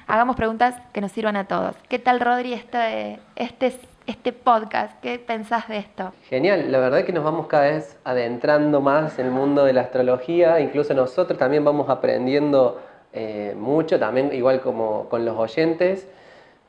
[0.08, 1.76] hagamos preguntas que nos sirvan a todos.
[1.90, 5.00] ¿Qué tal, Rodri, este, este este podcast.
[5.02, 6.14] ¿Qué pensás de esto?
[6.30, 9.74] Genial, la verdad es que nos vamos cada vez adentrando más en el mundo de
[9.74, 12.80] la astrología, incluso nosotros también vamos aprendiendo
[13.14, 16.08] eh, mucho, también igual como con los oyentes,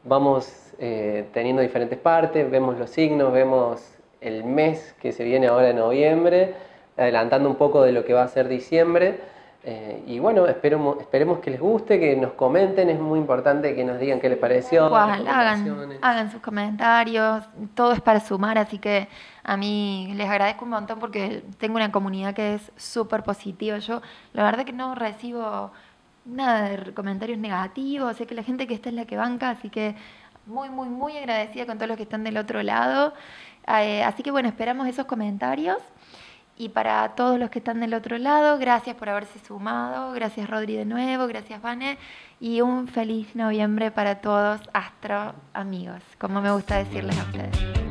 [0.05, 3.83] vamos eh, teniendo diferentes partes, vemos los signos, vemos
[4.21, 6.55] el mes que se viene ahora en noviembre,
[6.97, 9.36] adelantando un poco de lo que va a ser diciembre.
[9.69, 13.83] Eh, y bueno, esperemos, esperemos que les guste, que nos comenten, es muy importante que
[13.85, 14.95] nos digan qué les pareció.
[14.95, 15.27] hagan,
[16.03, 17.45] hagan sus comentarios,
[17.75, 19.09] todo es para sumar, así que
[19.43, 23.79] a mí les agradezco un montón porque tengo una comunidad que es súper positiva.
[23.79, 24.03] Yo
[24.35, 25.73] la verdad que no recibo
[26.25, 29.69] nada de comentarios negativos, sé que la gente que está es la que banca, así
[29.69, 29.97] que
[30.47, 33.15] muy, muy, muy agradecida con todos los que están del otro lado.
[33.67, 35.79] Eh, así que bueno, esperamos esos comentarios.
[36.59, 40.77] Y para todos los que están del otro lado, gracias por haberse sumado, gracias Rodri
[40.77, 41.99] de nuevo, gracias Vane
[42.41, 47.86] y un feliz noviembre para todos astro amigos, como me gusta decirles a ustedes.